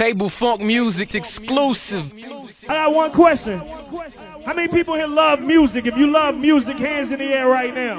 Table 0.00 0.30
funk 0.30 0.62
music 0.62 1.14
exclusive. 1.14 2.14
I 2.66 2.72
got 2.72 2.94
one 2.94 3.12
question. 3.12 3.58
How 4.46 4.54
many 4.54 4.66
people 4.66 4.94
here 4.94 5.06
love 5.06 5.42
music? 5.42 5.84
If 5.84 5.94
you 5.98 6.06
love 6.06 6.38
music, 6.38 6.78
hands 6.78 7.10
in 7.10 7.18
the 7.18 7.26
air 7.26 7.46
right 7.50 7.74
now. 7.74 7.98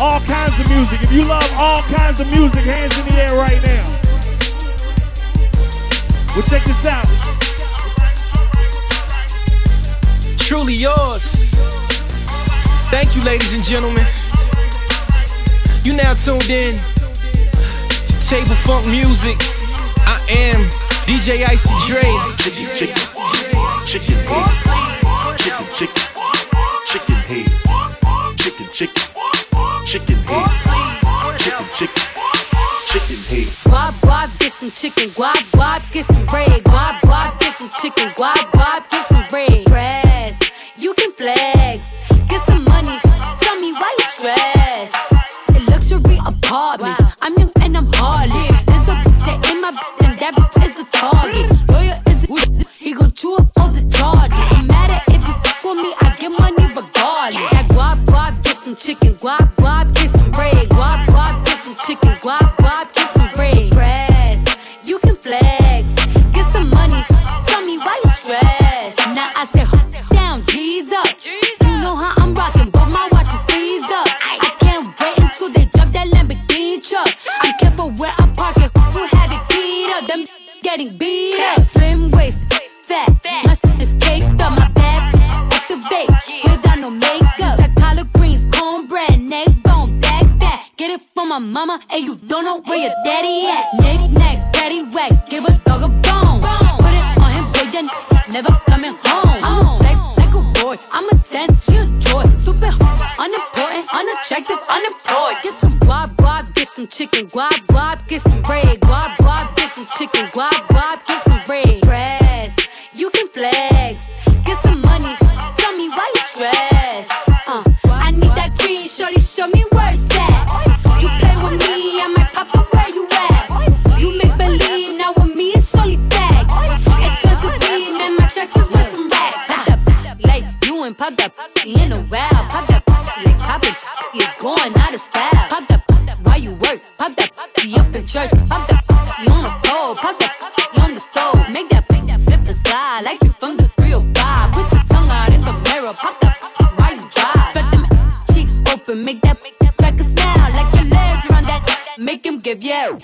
All 0.00 0.20
kinds 0.20 0.58
of 0.58 0.70
music. 0.70 1.02
If 1.02 1.12
you 1.12 1.24
love 1.26 1.46
all 1.52 1.82
kinds 1.82 2.20
of 2.20 2.30
music, 2.30 2.64
hands 2.64 2.98
in 2.98 3.08
the 3.08 3.22
air 3.22 3.36
right 3.36 3.62
now. 3.62 4.00
Well, 6.34 6.46
check 6.46 6.64
this 6.64 6.86
out. 6.86 7.04
Truly 10.38 10.72
yours. 10.72 11.50
Thank 12.88 13.14
you, 13.14 13.22
ladies 13.24 13.52
and 13.52 13.62
gentlemen. 13.62 14.06
You 15.84 15.92
now 15.92 16.14
tuned 16.14 16.48
in 16.48 16.80
Table 18.30 18.54
Funk 18.54 18.86
Music. 18.86 19.36
I 20.06 20.22
am 20.28 20.62
DJ 21.04 21.42
Icy 21.48 21.74
Dre. 21.88 22.06
Chicken, 22.38 22.70
chicken, 22.76 23.02
chicken 23.84 24.14
heads, 24.30 25.42
chicken, 25.42 25.66
chicken, 25.74 26.02
chicken 26.86 27.16
heads, 27.26 27.66
chicken, 28.36 28.68
chicken, 28.70 29.02
chicken 29.84 30.16
heads, 30.30 31.42
chicken, 31.42 31.66
chicken, 31.74 32.02
chicken 32.86 33.18
heads. 33.26 33.64
Guap, 33.64 33.94
guap, 33.98 34.38
get 34.38 34.52
some 34.52 34.70
chicken. 34.70 35.08
Guap, 35.10 35.42
guap, 35.50 35.82
get 35.90 36.06
some 36.06 36.24
bread. 36.26 36.62
Guap, 36.62 37.00
guap, 37.00 37.40
get 37.40 37.56
some 37.56 37.70
chicken. 37.82 38.10
Guap, 38.10 38.46
guap, 38.54 38.79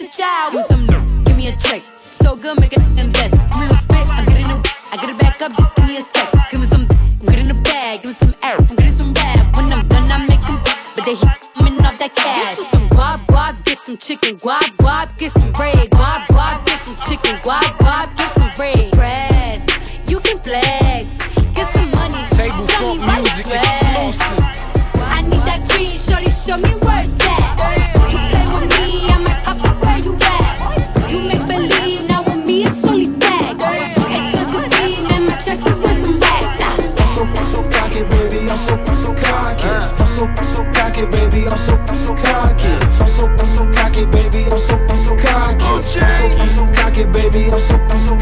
you 0.01 0.07
the 0.07 0.12
child. 0.12 0.55
Me 0.55 0.62
some, 0.62 0.87
give 1.25 1.37
me 1.37 1.49
a 1.49 1.57
check. 1.57 1.83
So 1.99 2.37
good, 2.37 2.59
make 2.61 2.73
it 2.73 2.81
invest. 2.99 3.34
A 3.34 3.59
little 3.59 3.77
spit, 3.77 4.07
I'm 4.09 4.27
getting 4.27 4.51
it. 4.51 4.67
I 4.93 4.97
get 4.97 5.11
it 5.11 5.19
back 5.19 5.43
up, 5.43 5.57
just 5.57 5.75
give 5.77 5.87
me 5.87 5.99
a 5.99 6.03
sec. 6.03 6.33
Give 6.51 6.61
me 6.61 6.67
some, 6.67 6.87
I'm 6.91 7.27
getting 7.27 7.51
a 7.51 7.55
bag. 7.55 8.03
Give 8.03 8.11
me 8.11 8.15
some 8.15 8.34
air, 8.43 8.57
I'm 8.59 8.77
getting 8.77 8.93
some 8.93 9.15
rap. 9.15 9.57
When 9.57 9.73
I'm 9.73 9.89
done, 9.89 10.11
I 10.11 10.19
make 10.27 10.41
them, 10.41 10.61
but 10.95 11.05
they 11.05 11.15
hit 11.15 11.29
me 11.62 11.79
off 11.84 11.99
that 11.99 12.15
cash. 12.15 12.57
Get 12.57 12.67
some 12.67 12.89
guap, 12.91 13.27
guap, 13.27 13.65
get 13.65 13.79
some 13.79 13.97
chicken. 13.97 14.39
Guap, 14.39 14.77
guap, 14.77 15.17
get 15.19 15.33
some 15.33 15.53
bread. 15.53 15.91
Guap, 15.91 16.27
guap, 16.27 16.67
get 16.67 16.81
some 16.83 16.97
chicken. 17.09 17.37
Guap, 17.37 17.63
guap, 17.78 18.16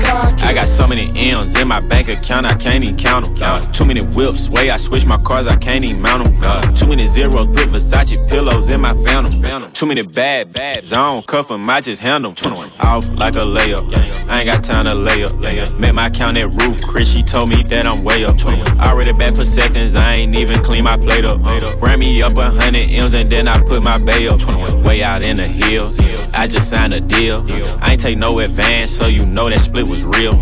cocky. 0.05 0.34
I 0.44 0.53
got 0.53 0.69
so 0.69 0.87
many 0.87 1.10
M's 1.31 1.56
in 1.59 1.66
my 1.69 1.81
bank 1.81 2.09
account, 2.09 2.47
I 2.47 2.55
can't 2.55 2.84
even 2.84 2.97
count 2.97 3.34
them. 3.37 3.60
Too 3.72 3.84
many 3.84 4.05
whips, 4.05 4.49
way 4.50 4.71
I 4.71 4.77
switch 4.77 5.06
my 5.06 5.16
cars, 5.19 5.47
I 5.47 5.56
can't 5.56 5.84
even 5.84 6.00
mount 6.03 6.25
them. 6.25 6.75
Too 6.75 6.87
many 6.87 7.06
zeros, 7.06 7.47
put 7.47 7.71
Versace 7.71 8.16
pillows 8.28 8.71
in 8.71 8.81
my 8.81 8.93
phantom. 9.05 9.72
Too 9.72 9.87
many 9.87 10.03
bad, 10.03 10.53
bad, 10.53 10.84
I 10.93 11.12
don't 11.12 11.27
cuff 11.27 11.50
'em, 11.50 11.69
I 11.69 11.81
just 11.81 12.03
handle 12.03 12.34
'em. 12.44 12.71
Off 12.81 13.09
like 13.12 13.37
a 13.37 13.41
layup. 13.41 13.84
I 14.28 14.38
ain't 14.38 14.47
got 14.47 14.62
time 14.62 14.87
to 14.87 14.94
lay 14.94 15.25
up. 15.25 15.34
Met 15.78 15.94
my 15.94 16.10
count 16.10 16.37
at 16.37 16.50
roof, 16.61 16.82
Chris, 16.82 17.11
she 17.11 17.22
told 17.22 17.49
me 17.49 17.62
that 17.65 17.87
I'm 17.87 18.05
way 18.05 18.25
up. 18.25 18.37
To 18.38 18.50
him. 18.50 18.81
Already 18.81 19.12
back 19.12 19.34
for 19.34 19.44
seconds, 19.44 19.97
I 19.97 20.15
ain't 20.15 20.37
even 20.37 20.62
clean 20.62 20.84
my 20.84 20.97
plate 20.97 21.25
up. 21.25 21.41
Ran 21.81 21.99
me 21.99 22.22
up 22.22 22.37
a 22.38 22.50
hundred 22.50 22.91
M's 22.91 23.15
and 23.15 23.31
then 23.31 23.49
I 23.49 23.61
put 23.61 23.82
my 23.82 23.97
bay 23.99 24.28
up. 24.28 24.41
Way 24.84 25.03
out 25.03 25.26
in 25.26 25.37
the 25.37 25.47
hills, 25.47 25.97
I 26.34 26.47
just 26.47 26.69
signed 26.69 26.93
a 26.94 27.00
deal. 27.00 27.47
I 27.81 27.93
ain't 27.93 28.00
take 28.00 28.19
no 28.19 28.38
advance, 28.38 28.91
so 28.91 29.06
you 29.06 29.25
know 29.25 29.49
that 29.49 29.61
split 29.61 29.87
was 29.87 30.03
real. 30.03 30.34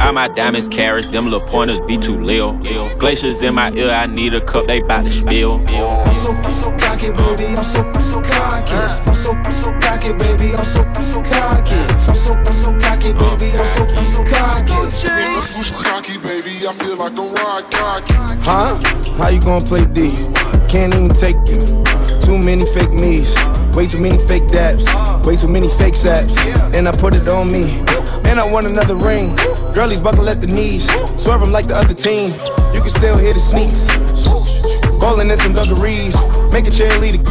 All 0.00 0.12
my 0.12 0.28
diamonds 0.28 0.66
carats, 0.66 1.06
them 1.08 1.26
little 1.26 1.46
pointers 1.46 1.80
be 1.80 1.96
too 1.96 2.20
lil. 2.20 2.58
Glaciers 2.98 3.42
in 3.42 3.54
my 3.54 3.70
ear, 3.72 3.90
I 3.90 4.06
need 4.06 4.34
a 4.34 4.40
cup, 4.40 4.66
they 4.66 4.80
bout 4.80 5.02
to 5.02 5.10
spill. 5.10 5.64
I'm 5.68 6.14
so, 6.14 6.32
I'm 6.32 6.50
so 6.50 6.76
cocky, 6.78 7.10
baby. 7.10 7.46
I'm 7.46 7.56
so, 7.62 7.80
I'm 7.80 8.02
so 8.02 8.22
cocky. 8.22 8.74
I'm 8.74 9.14
so, 9.14 9.32
I'm 9.32 9.52
so 9.52 9.78
cocky, 9.80 10.12
baby. 10.12 10.54
I'm 10.54 10.64
so, 10.64 10.80
I'm 10.80 11.04
so 11.04 11.22
cocky. 11.22 11.76
I'm 12.08 12.16
so, 12.16 12.32
I'm 12.34 12.52
so 12.52 12.78
cocky, 12.80 13.12
baby. 13.12 13.52
I'm 13.52 13.66
so, 13.66 13.84
I'm 13.84 14.06
so 14.06 14.24
cocky. 14.24 14.72
Nigga 14.72 15.42
switch 15.42 15.72
cocky, 15.72 16.18
baby. 16.18 16.66
I 16.66 16.72
feel 16.72 16.96
like 16.96 17.18
I'm 17.18 17.34
ride 17.34 17.70
cocky. 17.70 18.14
Huh? 18.42 18.78
How 19.16 19.28
you 19.28 19.40
gonna 19.40 19.64
play 19.64 19.84
D? 19.86 20.16
Can't 20.68 20.94
even 20.94 21.08
take 21.08 21.36
you. 21.46 21.60
Too 22.22 22.38
many 22.38 22.64
fake 22.66 22.92
me's, 22.92 23.34
way 23.74 23.86
too 23.86 23.98
many 23.98 24.18
fake 24.26 24.46
dabs, 24.48 24.84
way 25.26 25.36
too 25.36 25.48
many 25.48 25.68
fake 25.68 25.94
saps. 25.94 26.38
And 26.74 26.88
I 26.88 26.92
put 26.92 27.14
it 27.14 27.26
on 27.28 27.50
me. 27.50 27.64
And 28.30 28.38
I 28.38 28.48
want 28.48 28.70
another 28.70 28.94
ring. 28.94 29.34
Girlies 29.74 30.00
buckle 30.00 30.28
at 30.28 30.40
the 30.40 30.46
knees, 30.46 30.86
swerve 31.20 31.42
'em 31.42 31.50
like 31.50 31.66
the 31.66 31.76
other 31.76 31.94
team. 31.94 32.30
You 32.72 32.80
can 32.80 32.90
still 32.90 33.18
hear 33.18 33.34
the 33.34 33.40
sneaks. 33.40 33.88
Ballin' 35.00 35.32
in 35.32 35.36
some 35.36 35.52
dungarees, 35.52 36.14
make 36.52 36.68
a 36.68 36.70
cheerleader. 36.70 37.26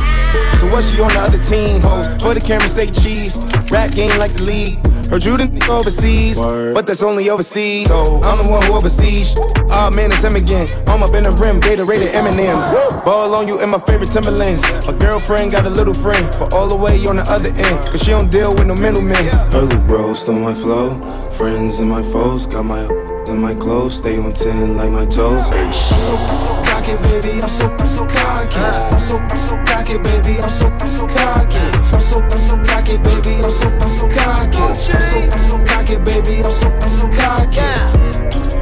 So 0.59 0.67
what 0.67 0.83
she 0.83 0.99
on 0.99 1.07
the 1.13 1.21
other 1.21 1.37
team? 1.37 1.81
Hoes 1.83 2.07
for 2.21 2.33
the 2.33 2.41
camera 2.41 2.67
say 2.67 2.87
cheese. 2.87 3.37
Rap 3.71 3.91
game 3.91 4.17
like 4.17 4.33
the 4.33 4.43
league. 4.43 4.88
Heard 5.09 5.25
you 5.25 5.38
the 5.38 5.67
overseas, 5.71 6.38
but 6.39 6.85
that's 6.85 7.01
only 7.01 7.31
overseas. 7.31 7.88
So 7.88 8.21
I'm 8.21 8.38
the 8.44 8.47
one 8.47 8.61
who 8.63 8.73
oversees. 8.73 9.35
Ah, 9.71 9.89
oh, 9.89 9.95
man, 9.95 10.11
it's 10.11 10.23
him 10.23 10.35
again. 10.35 10.67
I'm 10.88 11.01
up 11.01 11.15
in 11.15 11.23
the 11.23 11.31
rim, 11.41 11.59
data 11.59 11.83
rated 11.83 12.13
M&M's. 12.13 12.67
Ball 13.03 13.33
on 13.33 13.47
you 13.47 13.59
in 13.59 13.71
my 13.71 13.79
favorite 13.79 14.11
Timberlands. 14.11 14.61
My 14.85 14.94
girlfriend 14.94 15.51
got 15.51 15.65
a 15.65 15.69
little 15.69 15.95
friend, 15.95 16.25
but 16.38 16.53
all 16.53 16.67
the 16.67 16.75
way 16.75 17.03
on 17.07 17.15
the 17.15 17.23
other 17.23 17.50
end. 17.50 17.85
Cause 17.85 18.03
she 18.03 18.11
don't 18.11 18.29
deal 18.29 18.53
with 18.53 18.67
no 18.67 18.75
middlemen. 18.75 19.17
Early 19.53 19.77
bro, 19.88 20.13
stole 20.13 20.39
my 20.39 20.53
flow. 20.53 20.94
Friends 21.31 21.79
and 21.79 21.89
my 21.89 22.03
foes, 22.03 22.45
got 22.45 22.65
my 22.65 22.85
in 23.29 23.39
my 23.39 23.53
clothes, 23.56 23.97
stay 23.97 24.17
on 24.17 24.33
10 24.33 24.77
like 24.77 24.91
my 24.91 25.06
toes. 25.06 25.44
I'm 25.45 25.73
so, 25.73 25.97
so 25.97 26.69
cocky, 26.89 27.21
baby. 27.21 27.41
I'm 27.41 27.50
so, 27.50 27.68
so 27.88 28.06
cocky. 28.07 28.59
I'm 28.59 29.00
so, 29.00 29.18
so 29.36 29.57
cocky, 29.65 29.97
baby. 29.97 30.39
I'm 30.41 30.50
so, 30.50 30.69
so 30.88 31.07
cocky. 31.07 31.57
I'm 31.57 32.01
so, 32.01 32.27
so 32.38 32.57
cocky, 32.65 32.97
baby. 32.97 33.36
I'm 33.36 33.51
so, 33.51 33.69
so 33.89 34.07
cocky. 34.09 34.57
I'm 34.57 34.75
so, 34.75 35.38
so 35.38 35.65
cocky, 35.65 35.97
baby. 35.97 36.38
I'm 36.38 36.51
so, 36.51 36.69
so 36.89 37.07
cocky. 37.12 37.62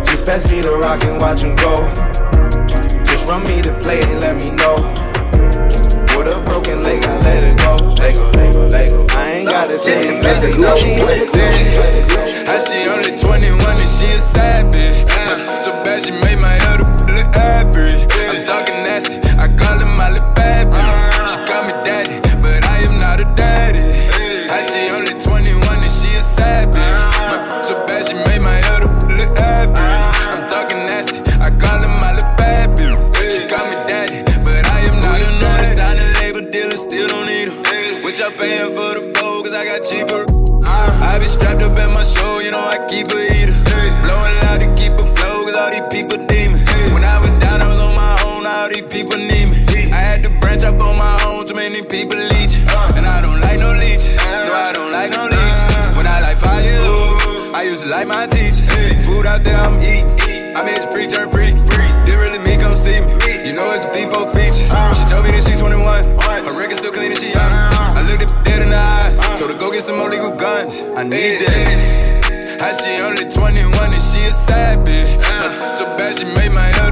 Just 0.06 0.26
pass 0.26 0.48
me 0.50 0.62
the 0.62 0.76
rock 0.78 1.04
and 1.04 1.20
watch 1.22 1.42
him 1.42 1.56
go. 1.56 1.88
Just 3.06 3.28
run 3.28 3.44
me 3.44 3.62
the 3.62 3.74
play 3.82 4.02
and 4.02 4.20
let 4.20 4.36
me 4.38 4.52
know. 4.52 4.76
With 6.18 6.30
a 6.30 6.42
broken 6.46 6.82
leg, 6.82 7.04
I 7.04 7.20
let 7.20 7.44
it 7.44 7.58
go. 7.58 7.76
Lego, 8.02 8.32
Lego, 8.32 8.68
Lego. 8.68 9.06
I 9.12 9.32
ain't 9.32 9.48
gotta 9.48 9.78
say 9.78 10.20
nothing. 10.20 10.64
I 12.50 12.58
see 12.60 12.88
only 12.90 13.18
21 13.18 13.78
and 13.78 13.88
she 13.88 14.06
a 14.06 14.18
savage. 14.18 15.06
Uh, 15.12 15.62
so 15.62 15.77
I 41.28 41.30
strapped 41.30 41.62
up 41.62 41.76
at 41.78 41.92
my 41.92 42.04
show, 42.04 42.40
you 42.40 42.52
know 42.52 42.64
I 42.64 42.80
keep 42.88 43.12
a 43.12 43.20
heater. 43.20 43.52
Blowing 44.00 44.36
loud 44.48 44.64
to 44.64 44.68
keep 44.80 44.94
a 44.96 45.04
flow, 45.04 45.44
cause 45.44 45.58
all 45.60 45.72
these 45.76 45.84
people 45.92 46.24
need 46.24 46.56
me. 46.56 46.60
When 46.96 47.04
I 47.04 47.20
was 47.20 47.36
down, 47.44 47.60
I 47.60 47.68
was 47.68 47.82
on 47.84 47.96
my 48.00 48.16
own, 48.24 48.48
all 48.48 48.70
these 48.70 48.88
people 48.88 49.20
need 49.20 49.52
me. 49.52 49.92
I 49.92 50.00
had 50.00 50.24
to 50.24 50.30
branch 50.40 50.64
up 50.64 50.80
on 50.80 50.96
my 50.96 51.20
own, 51.28 51.46
too 51.46 51.56
many 51.56 51.84
people 51.84 52.16
leech. 52.16 52.56
Uh. 52.72 52.96
And 52.96 53.06
I 53.06 53.20
don't 53.20 53.42
like 53.42 53.60
no 53.60 53.74
leeches, 53.76 54.16
uh. 54.24 54.48
no, 54.48 54.54
I 54.56 54.72
don't 54.72 54.94
like 54.94 55.12
no 55.12 55.28
leeches. 55.28 55.68
Uh. 55.76 56.00
When 56.00 56.08
I 56.08 56.22
like 56.22 56.40
fire, 56.40 56.64
I 57.54 57.64
used 57.64 57.84
to 57.84 57.90
like 57.90 58.08
my 58.08 58.26
teachers. 58.28 58.64
Food 59.06 59.26
out 59.26 59.44
there, 59.44 59.60
I'm 59.60 59.84
eating. 59.84 60.08
I 60.56 60.64
made 60.64 60.80
it 60.80 60.88
free, 60.96 61.07
guns. 70.68 70.82
I 70.96 71.04
need 71.04 71.40
that. 71.40 72.62
I 72.62 72.72
see 72.72 73.00
only 73.02 73.32
21 73.32 73.94
and 73.94 74.02
she 74.02 74.26
a 74.26 74.30
savage. 74.30 75.16
Uh, 75.26 75.76
so 75.76 75.86
bad 75.98 76.16
she 76.18 76.26
made 76.26 76.52
my 76.52 76.87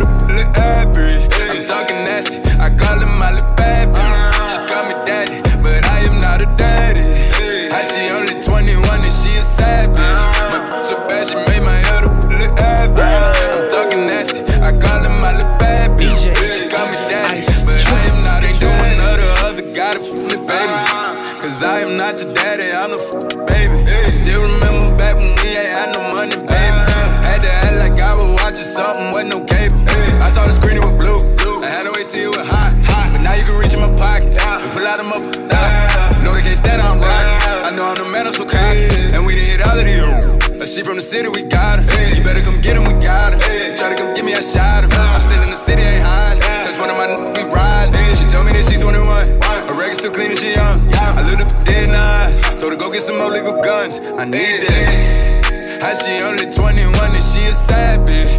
I'm. 38.66 39.14
And 39.16 39.26
we 39.26 39.36
done 39.36 39.48
hit 39.48 39.62
all 39.68 39.78
of 39.78 39.86
these. 39.86 40.62
A 40.62 40.68
she 40.68 40.82
from 40.84 40.96
the 40.96 41.02
city, 41.02 41.30
we 41.30 41.44
got 41.44 41.80
her. 41.80 42.16
You 42.16 42.24
better 42.24 42.42
come 42.42 42.62
get 42.62 42.76
him, 42.78 42.84
we 42.86 42.94
got 43.04 43.34
her. 43.34 43.76
Try 43.78 43.90
to 43.90 43.96
come 43.96 44.14
get 44.16 44.26
me, 44.26 44.34
I 44.34 44.42
shot 44.42 44.84
him. 44.84 44.92
I'm 44.94 45.20
still 45.22 45.42
in 45.42 45.50
the 45.50 45.56
city, 45.56 45.82
ain't 45.82 46.06
hiding. 46.06 46.42
Since 46.66 46.80
one 46.80 46.90
of 46.90 46.98
my 46.98 47.08
n- 47.10 47.26
we 47.36 47.44
ride. 47.54 47.94
She 48.18 48.26
told 48.26 48.46
me 48.48 48.54
that 48.54 48.64
she's 48.66 48.80
21. 48.82 49.28
Her 49.68 49.74
record 49.78 49.98
still 49.98 50.12
clean 50.12 50.32
and 50.32 50.40
she 50.40 50.54
young. 50.56 50.80
I 50.96 51.22
looked 51.28 51.44
up 51.44 51.66
dead 51.66 51.90
the 51.90 51.98
eyes. 51.98 52.62
Told 52.62 52.72
her 52.74 52.78
go 52.80 52.92
get 52.92 53.02
some 53.04 53.18
more 53.18 53.30
legal 53.30 53.62
guns. 53.62 54.00
I 54.00 54.24
need 54.26 54.64
that. 54.66 55.84
I 55.84 55.94
see 55.94 56.18
only 56.24 56.50
21 56.50 56.96
and 57.14 57.24
she 57.24 57.46
a 57.46 57.52
savage. 57.52 58.32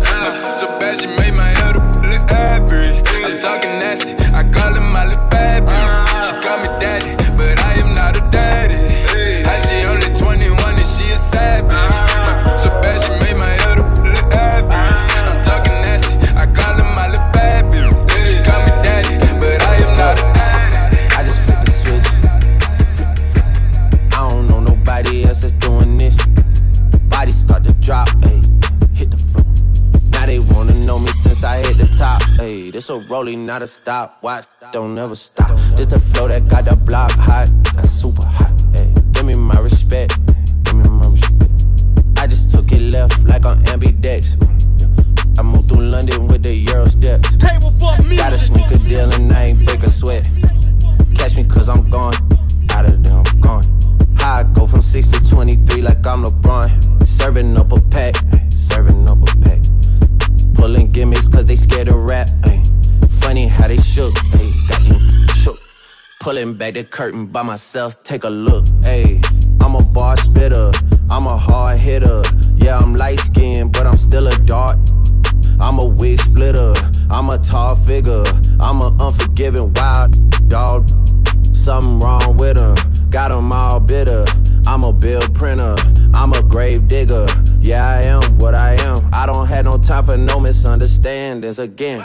So 0.58 0.66
bad 0.80 0.98
she 0.98 1.06
made 1.06 1.35
rolling, 33.16 33.46
not 33.46 33.62
a 33.62 33.66
stop. 33.66 34.22
Watch, 34.22 34.44
don't 34.72 34.98
ever 34.98 35.14
stop. 35.14 35.48
This 35.76 35.86
the 35.86 35.98
flow 35.98 36.28
that 36.28 36.48
got 36.48 36.64
the 36.66 36.76
block 36.76 37.10
hot, 37.12 37.48
got 37.74 37.86
super 37.86 38.22
hot, 38.22 38.52
ayy. 38.72 38.92
Give 39.12 39.24
me 39.24 39.34
my 39.34 39.58
respect, 39.60 39.85
the 66.76 66.84
curtain 66.84 67.24
by 67.24 67.42
myself, 67.42 68.02
take 68.02 68.24
a 68.24 68.28
look. 68.28 68.66
Ayy, 68.84 69.24
I'm 69.62 69.74
a 69.74 69.82
bar 69.94 70.14
spitter, 70.18 70.70
I'm 71.10 71.26
a 71.26 71.34
hard 71.34 71.78
hitter. 71.78 72.22
Yeah, 72.56 72.78
I'm 72.78 72.94
light 72.94 73.18
skinned, 73.20 73.72
but 73.72 73.86
I'm 73.86 73.96
still 73.96 74.26
a 74.26 74.36
dart. 74.44 74.76
I'm 75.58 75.78
a 75.78 75.86
wig 75.86 76.20
splitter, 76.20 76.74
I'm 77.10 77.30
a 77.30 77.38
tall 77.38 77.76
figure, 77.76 78.24
I'm 78.60 78.82
a 78.82 78.94
unforgiving 79.00 79.72
wild 79.72 80.48
dog. 80.48 80.90
Something 81.52 81.98
wrong 81.98 82.36
with 82.36 82.58
him, 82.58 82.76
got 83.08 83.30
him 83.30 83.52
all 83.52 83.80
bitter. 83.80 84.26
I'm 84.66 84.84
a 84.84 84.92
bill 84.92 85.22
printer, 85.32 85.76
I'm 86.12 86.34
a 86.34 86.42
grave 86.42 86.88
digger. 86.88 87.26
Yeah, 87.58 87.88
I 87.88 88.02
am 88.02 88.36
what 88.36 88.54
I 88.54 88.74
am. 88.74 89.00
I 89.14 89.24
don't 89.24 89.46
have 89.46 89.64
no 89.64 89.78
time 89.78 90.04
for 90.04 90.18
no 90.18 90.40
misunderstandings 90.40 91.58
again. 91.58 92.04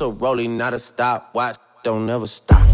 It's 0.00 0.06
a 0.06 0.12
rolling, 0.12 0.56
not 0.56 0.72
a 0.72 0.78
stop. 0.78 1.34
Watch, 1.34 1.56
don't 1.82 2.06
never 2.06 2.26
stop. 2.26 2.66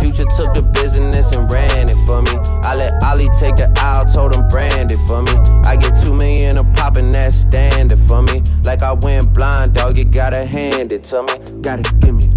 Future 0.00 0.26
took 0.34 0.52
the 0.52 0.68
business 0.74 1.32
and 1.32 1.48
ran 1.52 1.88
it 1.88 1.94
for 2.08 2.22
me. 2.22 2.32
I 2.64 2.74
let 2.74 3.00
Ollie 3.04 3.28
take 3.38 3.54
the 3.54 3.72
aisle, 3.76 4.04
told 4.06 4.34
him 4.34 4.48
brand 4.48 4.90
it 4.90 4.98
for 5.06 5.22
me. 5.22 5.30
I 5.64 5.76
get 5.76 5.96
two 6.02 6.12
million 6.12 6.58
a 6.58 6.64
pop 6.74 6.96
and 6.96 7.14
that's 7.14 7.36
standard 7.36 8.00
for 8.00 8.20
me. 8.20 8.42
Like 8.64 8.82
I 8.82 8.94
went 8.94 9.32
blind, 9.32 9.74
dog, 9.74 9.96
you 9.96 10.06
gotta 10.06 10.44
hand 10.44 10.90
it 10.90 11.04
to 11.04 11.22
me. 11.22 11.62
Gotta 11.62 11.84
give 12.00 12.16
me 12.16 12.35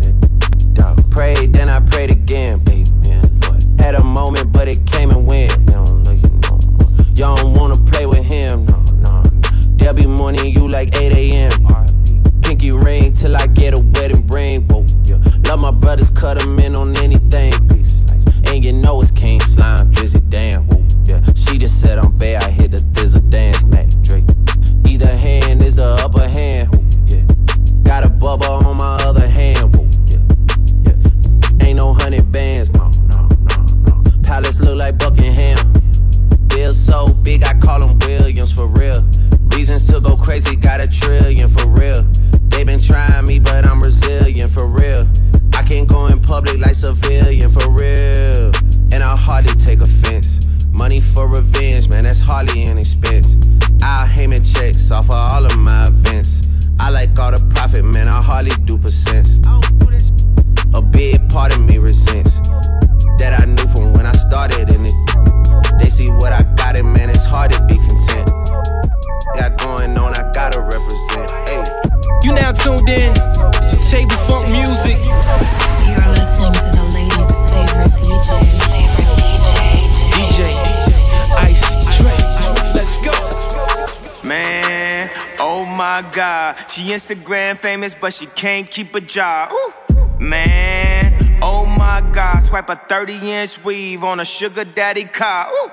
god. 86.13 86.55
She 86.69 86.83
Instagram 86.89 87.57
famous, 87.57 87.93
but 87.93 88.13
she 88.13 88.25
can't 88.27 88.69
keep 88.69 88.93
a 88.95 89.01
job. 89.01 89.51
Ooh. 89.53 89.73
Man, 90.19 91.39
oh 91.41 91.65
my 91.65 92.01
god. 92.13 92.43
Swipe 92.43 92.69
a 92.69 92.75
30 92.75 93.31
inch 93.31 93.63
weave 93.63 94.03
on 94.03 94.19
a 94.19 94.25
sugar 94.25 94.65
daddy 94.65 95.05
car. 95.05 95.49
Ooh. 95.51 95.71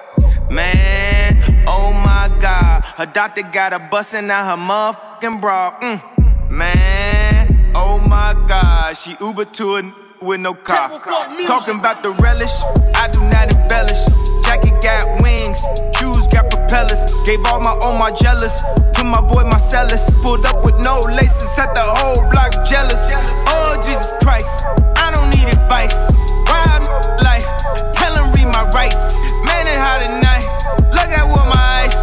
Man, 0.50 1.64
oh 1.66 1.92
my 1.92 2.34
god. 2.40 2.84
Her 2.84 3.06
doctor 3.06 3.42
got 3.42 3.72
her 3.72 3.88
busting 3.90 4.30
out 4.30 4.44
her 4.46 4.56
motherfucking 4.62 5.40
bra. 5.40 5.78
Mm. 5.80 6.50
Man, 6.50 7.72
oh 7.74 7.98
my 7.98 8.34
god. 8.46 8.96
She 8.96 9.16
Uber 9.20 9.46
to 9.46 9.74
a 9.74 9.78
n- 9.78 9.94
with 10.22 10.40
no 10.40 10.54
car. 10.54 11.00
Talking 11.46 11.78
about 11.78 12.02
the 12.02 12.10
relish, 12.22 12.52
I 12.94 13.08
do 13.08 13.20
not 13.28 13.52
embellish. 13.52 14.04
Jacket 14.44 14.80
got 14.82 15.22
wings, 15.22 15.60
shoes 15.98 16.26
got 16.28 16.50
Gave 16.66 17.44
all 17.46 17.60
my 17.60 17.78
own 17.84 17.98
my 17.98 18.10
jealous 18.10 18.62
to 18.94 19.04
my 19.04 19.20
boy 19.20 19.44
Marcellus. 19.44 20.10
Pulled 20.22 20.44
up 20.46 20.64
with 20.64 20.74
no 20.80 20.98
laces, 21.00 21.54
had 21.54 21.72
the 21.74 21.80
whole 21.80 22.28
block 22.30 22.66
jealous. 22.66 23.04
Oh 23.46 23.76
Jesus 23.76 24.12
Christ, 24.20 24.64
I 24.96 25.12
don't 25.14 25.30
need 25.30 25.46
advice. 25.46 25.94
Ride 26.50 26.82
life, 27.22 27.46
tell 27.92 28.14
him 28.18 28.32
read 28.32 28.46
my 28.46 28.68
rights. 28.70 29.14
Man, 29.46 29.66
it 29.66 29.78
hot 29.78 30.06
at 30.06 30.22
night. 30.22 30.44
Look 30.90 31.10
at 31.14 31.26
what 31.26 31.46
my 31.46 31.86
eyes. 31.86 31.94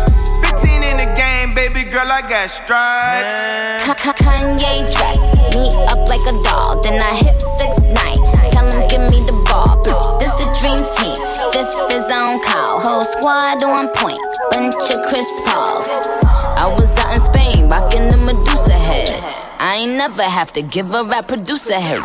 15 0.59 0.83
in 0.83 0.97
the 0.97 1.13
game, 1.15 1.53
baby 1.53 1.83
girl, 1.83 2.07
I 2.09 2.21
got 2.21 2.49
stripes. 2.49 3.83
Kanye 4.23 4.91
dress 4.95 5.19
me 5.55 5.67
up 5.91 6.07
like 6.07 6.23
a 6.27 6.35
doll, 6.43 6.81
then 6.81 7.01
I 7.03 7.15
hit 7.15 7.41
six 7.59 7.79
nine. 7.91 8.15
Tell 8.51 8.65
him 8.71 8.87
give 8.87 9.01
me 9.11 9.19
the 9.27 9.32
ball. 9.53 10.17
This 10.17 10.33
the 10.41 10.49
dream 10.57 10.81
team. 10.97 11.17
Fifth 11.53 11.77
is 11.93 12.07
on 12.09 12.41
call, 12.41 12.81
whole 12.81 13.05
squad 13.05 13.61
on 13.61 13.87
point. 13.93 14.19
Bunch 14.49 14.89
of 14.89 14.99
Chris 15.09 15.29
Pauls. 15.45 15.87
I 16.57 16.65
was 16.73 16.89
out 16.97 17.13
in 17.13 17.21
Spain, 17.29 17.69
rocking 17.69 18.07
the 18.09 18.17
Medusa 18.25 18.73
head. 18.73 19.21
I 19.59 19.85
ain't 19.85 19.93
never 19.93 20.23
have 20.23 20.51
to 20.53 20.61
give 20.61 20.93
a 20.93 21.03
rap 21.03 21.27
producer 21.27 21.79
head. 21.79 22.01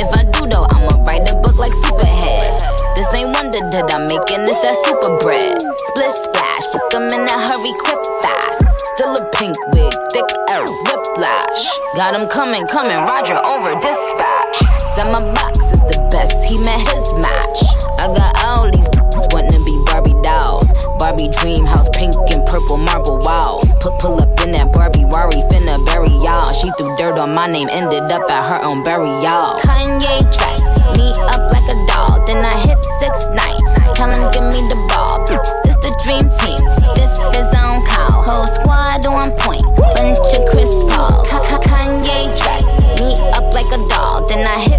If 0.00 0.08
I 0.16 0.24
do 0.24 0.48
though, 0.48 0.66
I'ma 0.72 1.04
write 1.04 1.28
a 1.28 1.34
book 1.36 1.58
like 1.58 1.72
Superhead. 1.84 2.96
This 2.96 3.08
ain't 3.14 3.34
wonder 3.36 3.60
that 3.60 3.86
I'm 3.94 4.08
making 4.08 4.42
this 4.48 4.60
that 4.64 4.76
super 4.84 5.18
bread. 5.22 5.60
Splish 5.88 6.16
splash, 6.26 6.64
book 6.72 6.94
'em 6.94 7.06
in 7.06 7.28
a 7.28 7.38
hurry, 7.46 7.72
quick 7.84 8.02
fast. 8.22 8.64
Still 8.94 9.14
a 9.14 9.24
pink 9.36 9.54
wig, 9.72 9.94
thick 10.12 10.30
air, 10.50 10.66
whiplash. 10.86 11.62
Got 11.94 12.14
him 12.14 12.26
coming, 12.28 12.66
coming, 12.66 12.98
Roger 13.06 13.38
over 13.44 13.74
dispatch. 13.78 14.67
Said 14.98 15.12
my 15.12 15.22
box 15.32 15.54
is 15.70 15.78
the 15.94 16.08
best, 16.10 16.34
he 16.42 16.58
met 16.66 16.82
his 16.90 17.06
match. 17.22 17.58
I 18.02 18.10
got 18.10 18.34
all 18.42 18.66
these 18.66 18.90
wanting 19.30 19.54
to 19.54 19.62
be 19.62 19.70
Barbie 19.86 20.18
dolls. 20.26 20.66
Barbie 20.98 21.30
dream 21.38 21.64
house, 21.64 21.86
pink 21.94 22.18
and 22.34 22.42
purple 22.50 22.78
marble 22.78 23.22
walls. 23.22 23.70
Put 23.78 23.94
pull 24.02 24.18
up 24.18 24.34
in 24.42 24.50
that 24.58 24.74
Barbie 24.74 25.06
Rari, 25.06 25.38
finna 25.54 25.78
bury 25.86 26.10
y'all. 26.26 26.50
She 26.50 26.66
threw 26.74 26.96
dirt 26.96 27.14
on 27.14 27.30
my 27.32 27.46
name, 27.46 27.68
ended 27.70 28.10
up 28.10 28.28
at 28.28 28.42
her 28.50 28.58
own 28.66 28.82
burial. 28.82 29.62
Kanye 29.62 30.18
dress 30.34 30.58
me 30.98 31.14
up 31.30 31.46
like 31.46 31.68
a 31.70 31.78
doll, 31.86 32.18
then 32.26 32.42
I 32.42 32.58
hit 32.66 32.82
six 32.98 33.22
nine. 33.30 33.94
Tell 33.94 34.10
him 34.10 34.26
give 34.34 34.50
me 34.50 34.66
the 34.66 34.82
ball. 34.90 35.22
This 35.62 35.78
the 35.78 35.94
dream 36.02 36.26
team. 36.42 36.58
Fifth 36.98 37.22
is 37.38 37.50
on 37.54 37.86
call, 37.86 38.26
whole 38.26 38.50
squad 38.50 39.06
on 39.06 39.30
point. 39.38 39.62
Bunch 39.94 40.18
of 40.34 40.42
Chris 40.50 40.74
Paul. 40.90 41.22
Kanye 41.70 42.34
dress 42.34 42.66
me 42.98 43.14
up 43.38 43.54
like 43.54 43.70
a 43.70 43.78
doll, 43.88 44.26
then 44.26 44.42
I 44.46 44.58
hit 44.58 44.77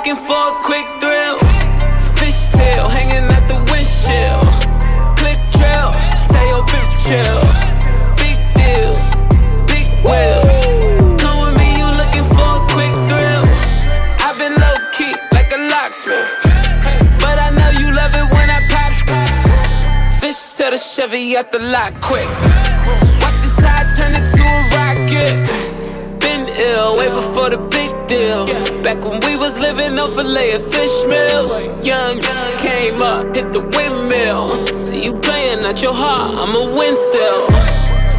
looking 0.00 0.16
for 0.16 0.32
a 0.32 0.62
quick 0.64 0.88
thrill. 0.98 1.38
Fishtail 2.16 2.88
hanging 2.88 3.28
at 3.36 3.44
the 3.48 3.58
windshield. 3.68 4.48
Click 5.20 5.36
drill, 5.52 5.92
tell 6.32 6.46
your 6.52 6.64
bitch 6.72 6.92
chill. 7.04 7.40
Big 8.16 8.40
deal, 8.56 8.96
big 9.68 9.88
wheels. 10.08 10.56
Come 11.20 11.38
with 11.44 11.54
me, 11.60 11.76
you 11.76 11.88
looking 12.00 12.24
for 12.32 12.48
a 12.48 12.62
quick 12.72 12.94
thrill. 13.10 13.44
I've 14.24 14.38
been 14.40 14.56
low 14.64 14.76
key 14.96 15.12
like 15.36 15.52
a 15.52 15.60
locksmith. 15.68 16.32
But 17.20 17.36
I 17.36 17.50
know 17.58 17.70
you 17.80 17.92
love 17.92 18.14
it 18.14 18.26
when 18.32 18.48
I 18.48 18.60
pop. 18.72 18.92
Fish 20.18 20.40
to 20.56 20.70
the 20.70 20.78
Chevy 20.78 21.36
at 21.36 21.52
the 21.52 21.58
lot 21.58 21.92
quick. 22.00 22.30
Watch 23.20 23.38
the 23.44 23.52
side 23.60 23.88
turn 23.98 24.14
into 24.16 24.40
a 24.40 24.60
rocket. 24.72 26.20
Been 26.20 26.48
ill 26.56 26.96
way 26.96 27.10
before 27.10 27.50
the 27.50 27.69
deal. 28.10 28.44
Back 28.82 29.04
when 29.04 29.20
we 29.20 29.36
was 29.36 29.54
living 29.60 29.96
off 29.98 30.10
a 30.10 30.24
filet 30.24 30.52
of 30.58 30.64
fish 30.72 30.96
meals. 31.12 31.50
Young, 31.86 32.20
came 32.58 33.00
up, 33.00 33.24
hit 33.36 33.52
the 33.52 33.62
windmill. 33.74 34.48
See 34.74 35.04
you 35.04 35.14
playing 35.20 35.62
at 35.64 35.80
your 35.80 35.94
heart, 35.94 36.38
I'ma 36.42 36.62
win 36.76 36.94
still. 37.08 37.46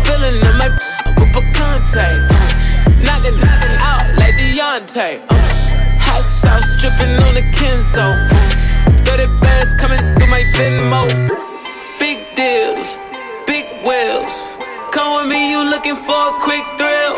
Feeling 0.05 0.38
on 0.48 0.55
my 0.62 0.69
with 1.19 1.41
a 1.41 1.43
contact. 1.60 2.24
Uh, 2.31 2.48
knocking 3.05 3.38
out 3.89 4.07
like 4.17 4.36
Deontay. 4.39 5.25
Uh. 5.29 5.36
Hot 6.07 6.24
sauce 6.39 6.71
dripping 6.79 7.13
on 7.27 7.33
the 7.36 7.43
Kenzo. 7.57 8.07
Uh. 8.31 8.48
30 9.03 9.27
bands 9.43 9.71
coming 9.81 10.00
through 10.15 10.31
my 10.31 10.43
Venmo. 10.55 11.03
Big 12.00 12.19
deals, 12.33 12.95
big 13.45 13.67
wheels. 13.86 14.33
Come 14.93 15.10
with 15.17 15.27
me, 15.27 15.51
you 15.51 15.60
looking 15.69 15.98
for 15.98 16.21
a 16.31 16.39
quick 16.39 16.65
thrill. 16.77 17.15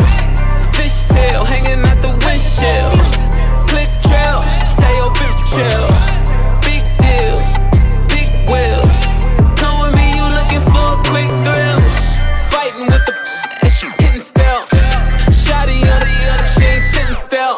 Fish 0.74 0.98
tail 1.14 1.46
hanging 1.46 1.86
out 1.86 1.93
chill. 2.64 2.92
Click 3.68 3.92
trail, 4.08 4.40
tell 4.80 4.96
your 4.96 5.12
bitch 5.20 5.42
chill. 5.52 5.88
Big 6.64 6.84
deal, 7.04 7.36
big 8.08 8.30
wheels. 8.48 9.00
Come 9.60 9.76
with 9.84 9.94
me, 10.00 10.06
you 10.18 10.26
looking 10.38 10.64
for 10.72 10.86
a 10.96 11.00
quick 11.12 11.32
thrill. 11.44 11.80
Fighting 12.52 12.88
with 12.88 13.04
the 13.08 13.14
and 13.64 13.72
she 13.78 13.88
hitting 14.00 14.22
still. 14.22 14.62
Shotty 15.44 15.80
on 15.92 16.00
the, 16.04 16.48
she 16.54 16.64
ain't 16.64 16.86
sitting 16.94 17.20
still. 17.28 17.56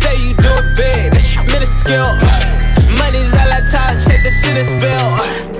Say 0.00 0.16
you 0.24 0.32
do 0.44 0.50
it 0.60 0.68
big, 0.76 1.12
that's 1.12 1.68
skill. 1.80 2.08
Money's 2.98 3.32
all 3.40 3.52
I 3.52 3.60
touch, 3.70 4.06
check 4.06 4.22
the 4.24 4.32
tennis 4.42 4.70
bill. 4.82 5.53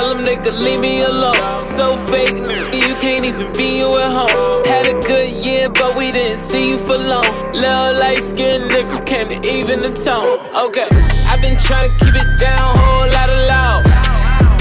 Tell 0.00 0.14
them 0.14 0.24
they 0.24 0.38
could 0.38 0.54
leave 0.54 0.80
me 0.80 1.02
alone. 1.02 1.60
So 1.60 1.98
fake, 2.08 2.32
you 2.72 2.94
can't 3.04 3.26
even 3.26 3.52
be 3.52 3.80
you 3.80 3.98
at 3.98 4.10
home. 4.10 4.64
Had 4.64 4.86
a 4.88 4.98
good 5.06 5.28
year, 5.28 5.68
but 5.68 5.94
we 5.94 6.10
didn't 6.10 6.38
see 6.38 6.70
you 6.70 6.78
for 6.78 6.96
long. 6.96 7.52
Little 7.52 8.00
light 8.00 8.22
skinned 8.22 8.70
nigga 8.70 9.04
can't 9.04 9.44
even 9.44 9.78
the 9.78 9.92
tone. 9.92 10.40
Okay, 10.56 10.88
I've 11.28 11.42
been 11.42 11.58
trying 11.58 11.90
to 11.90 11.94
keep 12.00 12.16
it 12.16 12.30
down, 12.40 12.78
whole 12.80 13.12
lot 13.12 13.28
of 13.28 13.40
loud. 13.52 13.82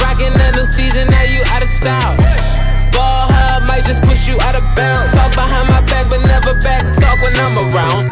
Rockin' 0.04 0.36
a 0.36 0.52
new 0.60 0.66
season, 0.76 1.08
now 1.08 1.24
you 1.24 1.40
out 1.56 1.64
of 1.64 1.72
style. 1.80 2.18
Ball 2.92 3.32
hard, 3.32 3.64
might 3.64 3.86
just 3.86 4.04
push 4.04 4.28
you 4.28 4.36
out 4.42 4.60
of 4.60 4.64
bounds. 4.76 5.16
Talk 5.16 5.32
behind 5.40 5.70
my 5.70 5.80
back, 5.88 6.10
but 6.10 6.20
never 6.28 6.52
back 6.60 6.84
talk 7.00 7.16
when 7.24 7.32
I'm 7.40 7.56
around. 7.64 8.12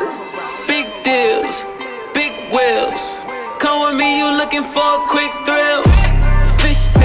Big 0.66 0.88
deals, 1.04 1.60
big 2.14 2.32
wheels. 2.56 3.04
Come 3.60 3.84
with 3.84 4.00
me, 4.00 4.16
you 4.16 4.32
looking 4.40 4.64
for 4.64 4.88
a 4.96 5.04
quick 5.12 5.34
thrill 5.44 6.07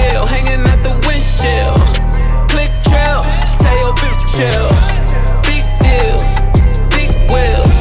pill 0.03 0.25
hanging 0.25 0.65
at 0.73 0.81
the 0.83 0.93
windshield. 1.07 1.81
Click 2.51 2.71
trail, 2.89 3.21
tell 3.61 3.77
your 3.83 3.93
bitch 4.01 4.23
chill. 4.35 4.69
Big 5.49 5.65
deal, 5.83 6.17
big 6.95 7.11
wheel. 7.31 7.72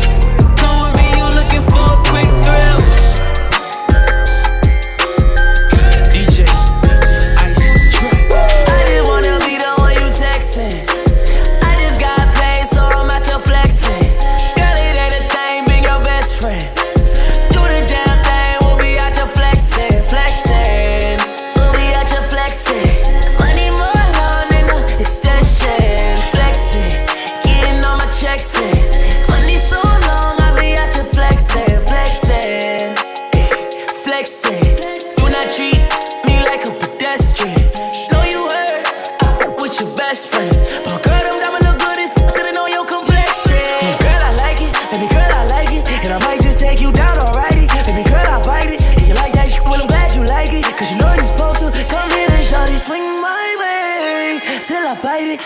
yeah, 54.93 55.03
baby. 55.03 55.43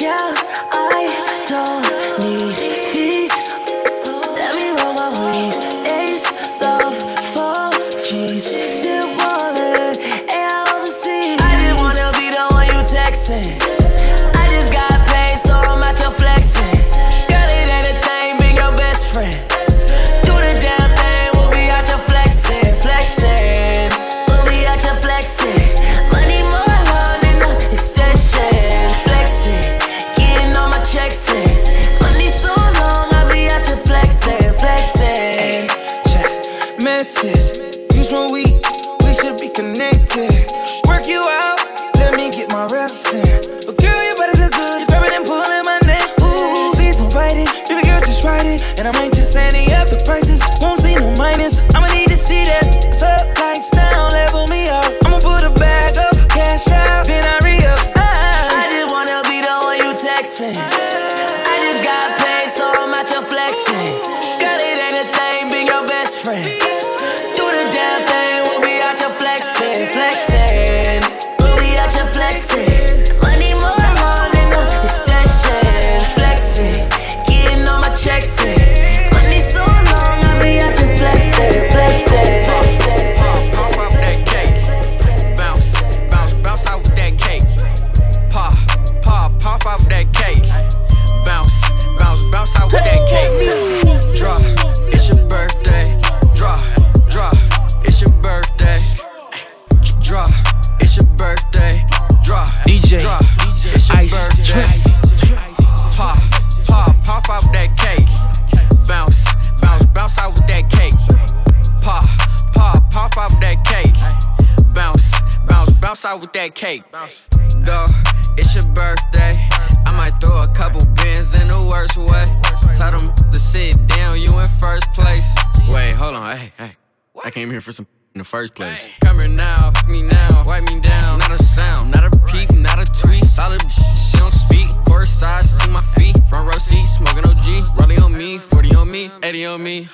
Yeah, 0.00 0.34
I 0.72 1.46
don't 1.48 2.24
need 2.24 2.65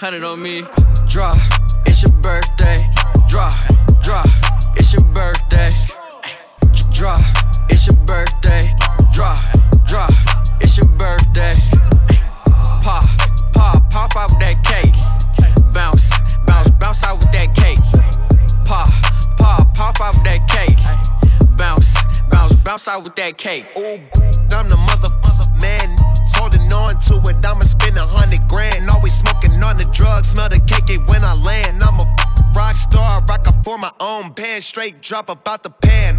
hundred 0.03 0.25
on 0.25 0.43
me. 0.43 0.65
Drop, 1.07 1.37
it's 1.87 2.03
your 2.03 2.11
birthday. 2.11 2.77
Drop, 3.29 3.55
drop, 4.03 4.27
it's 4.75 4.93
your 4.93 5.05
birthday. 5.15 5.71
Drop, 6.91 7.21
it's 7.71 7.87
your 7.87 7.95
birthday. 8.05 8.63
Drop, 9.13 9.39
drop, 9.87 10.11
it's 10.61 10.77
your 10.77 10.89
birthday. 10.99 11.55
Pop, 12.83 13.05
pop, 13.53 13.91
pop 13.93 14.17
out 14.17 14.33
with 14.33 14.41
that 14.41 14.59
cake. 14.65 14.93
Bounce, 15.73 16.11
bounce, 16.47 16.69
bounce 16.81 17.05
out 17.05 17.21
with 17.21 17.31
that 17.31 17.55
cake. 17.55 17.79
Pop, 18.67 18.89
pop, 19.39 19.73
pop 19.77 20.01
out 20.01 20.17
with 20.17 20.25
that 20.25 20.49
cake. 20.49 20.83
Bounce, 21.57 21.95
bounce, 22.29 22.57
bounce 22.57 22.89
out 22.89 23.05
with 23.05 23.15
that 23.15 23.39
cake. 23.39 23.67
Ooh, 23.79 24.01
I'm 24.51 24.69
the 24.69 24.77
mother, 24.77 25.15
man. 25.61 25.97
Holding 26.35 26.73
on 26.73 26.99
to 27.03 27.23
it, 27.31 27.47
I'ma 27.47 27.61
spend 27.61 27.99
a 27.99 28.07
hundred 28.07 28.49
on 29.73 29.79
the 29.79 29.85
drugs, 29.87 30.29
smell 30.29 30.51
the 30.51 30.61
cake 30.61 31.01
when 31.09 31.25
I 31.25 31.35
land. 31.35 31.83
I'm 31.83 31.99
a 31.99 32.05
rock 32.55 32.75
star, 32.75 33.25
rock 33.29 33.49
up 33.49 33.65
for 33.65 33.79
my 33.79 33.91
own 34.01 34.33
band. 34.33 34.63
Straight 34.63 35.01
drop 35.01 35.31
about 35.31 35.63
the 35.63 35.71
pan. 35.71 36.19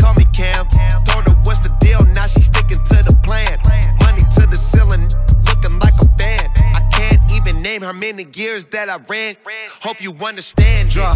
Call 0.00 0.14
me 0.14 0.24
Cam, 0.32 0.68
told 1.04 1.26
her 1.26 1.34
what's 1.44 1.58
the 1.60 1.74
deal, 1.80 2.04
now 2.06 2.28
she 2.28 2.40
sticking 2.40 2.82
to 2.84 2.98
the 3.02 3.18
plan. 3.24 3.58
Money 4.00 4.22
to 4.36 4.46
the 4.46 4.56
ceiling, 4.56 5.08
looking 5.48 5.76
like 5.80 5.94
a 6.00 6.06
band. 6.20 6.50
I 6.60 6.88
can't 6.92 7.20
even 7.32 7.60
name 7.62 7.82
how 7.82 7.92
many 7.92 8.26
years 8.34 8.64
that 8.66 8.88
I 8.88 8.98
ran. 9.08 9.36
Hope 9.82 10.00
you 10.00 10.12
understand. 10.24 10.90
Draw, 10.90 11.12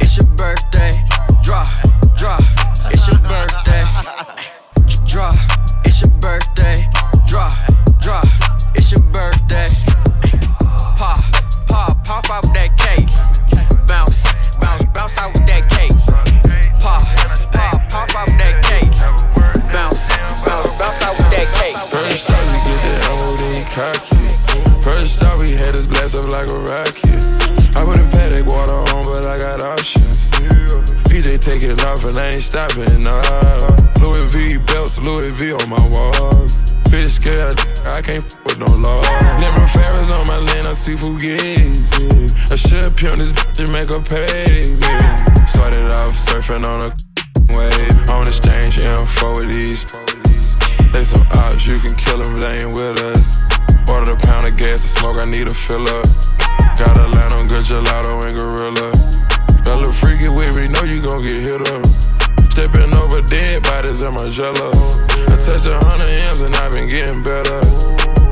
it's 0.00 0.16
your 0.16 0.26
birthday. 0.36 0.92
Draw, 1.42 1.64
draw, 2.16 2.38
it's 2.86 3.06
your 3.06 3.20
birthday. 3.28 3.84
Draw, 5.06 5.30
it's 5.84 6.00
your 6.00 6.10
birthday. 6.24 6.76
Draw, 7.26 7.50
draw, 8.00 8.22
it's 8.74 8.90
your 8.90 9.02
birthday. 9.12 9.91
Pop, 12.12 12.28
out 12.28 12.44
that 12.52 12.68
cake. 12.76 13.08
Bounce, 13.88 14.20
bounce, 14.60 14.84
bounce 14.92 15.16
out 15.16 15.32
with 15.32 15.48
that 15.48 15.64
cake. 15.64 15.96
Pop, 16.76 17.00
pop, 17.56 17.88
pop 17.88 18.12
out 18.12 18.28
that 18.36 18.60
cake. 18.68 18.92
Bounce, 19.72 19.96
bounce, 20.44 20.68
bounce 20.76 21.00
out 21.00 21.16
with 21.16 21.32
that 21.32 21.48
cake. 21.56 21.72
First 21.88 22.28
time 22.28 22.44
we 22.52 22.58
get 22.68 22.80
the 22.84 22.92
ammo, 23.08 23.36
then 23.40 23.64
cocky. 23.72 24.84
First 24.84 25.22
time 25.22 25.40
we 25.40 25.56
had 25.56 25.74
us 25.74 25.86
blast 25.86 26.14
up 26.14 26.28
like 26.28 26.50
a 26.50 26.58
rocket. 26.60 27.00
I 27.72 27.80
put 27.80 27.96
a 27.96 28.04
Patek 28.12 28.44
water 28.44 28.76
on, 28.92 29.04
but 29.08 29.24
I 29.24 29.38
got 29.38 29.62
options. 29.62 30.32
PJ 31.08 31.40
taking 31.40 31.80
off 31.80 32.04
and 32.04 32.18
I 32.18 32.36
ain't 32.36 32.42
stopping, 32.42 32.92
nah. 33.00 33.72
Louis 34.04 34.28
V 34.28 34.58
belts, 34.58 35.00
Louis 35.00 35.30
V 35.30 35.54
on 35.54 35.66
my 35.66 35.80
walls. 35.88 36.71
Fish 36.92 37.14
scale, 37.14 37.54
I 37.86 38.02
can't 38.02 38.22
with 38.44 38.58
no 38.58 38.66
law. 38.66 39.00
Never 39.40 39.66
Ferris 39.68 40.10
on 40.12 40.26
my 40.26 40.36
land, 40.36 40.68
I 40.68 40.74
see 40.74 40.92
fugazi. 40.92 42.52
I 42.52 42.54
should 42.54 42.94
pimp 42.98 43.16
this 43.16 43.32
bitch 43.32 43.64
and 43.64 43.72
make 43.72 43.88
her 43.88 44.02
pay 44.04 44.68
me. 44.76 45.46
Started 45.48 45.90
off 45.90 46.12
surfing 46.12 46.66
on 46.68 46.82
a 46.84 46.92
wave. 47.56 48.10
On 48.10 48.28
exchange 48.28 48.76
info 48.76 49.34
with 49.34 49.50
these. 49.50 49.86
They 50.92 51.02
some 51.04 51.26
ops, 51.32 51.66
you 51.66 51.78
can 51.78 51.94
kill 51.94 52.20
them, 52.20 52.38
they 52.38 52.60
ain't 52.60 52.74
with 52.74 53.00
us. 53.00 53.40
Ordered 53.88 54.12
a 54.12 54.16
pound 54.26 54.48
of 54.48 54.58
gas 54.58 54.84
and 54.84 54.92
smoke, 55.00 55.16
I 55.16 55.24
need 55.24 55.46
a 55.46 55.54
fill 55.54 55.88
up. 55.88 56.04
Got 56.76 56.98
a 56.98 57.08
line 57.08 57.32
on 57.32 57.46
good 57.46 57.64
gelato 57.64 58.20
and 58.20 58.36
gorilla. 58.36 58.92
Got 59.64 59.88
a 59.88 59.90
freaky 59.94 60.28
with 60.28 60.60
me, 60.60 60.68
know 60.68 60.82
you 60.82 61.00
gon' 61.00 61.22
get 61.22 61.40
hit 61.40 61.72
up. 61.72 62.21
Stepping 62.52 62.92
over 62.94 63.22
dead 63.22 63.62
bodies 63.62 64.02
in 64.02 64.12
my 64.12 64.28
jello. 64.28 64.68
I 65.32 65.40
touched 65.40 65.66
a 65.66 65.78
hundred 65.88 66.20
M's 66.20 66.42
and 66.42 66.54
I've 66.56 66.70
been 66.70 66.86
getting 66.86 67.22
better. 67.22 67.56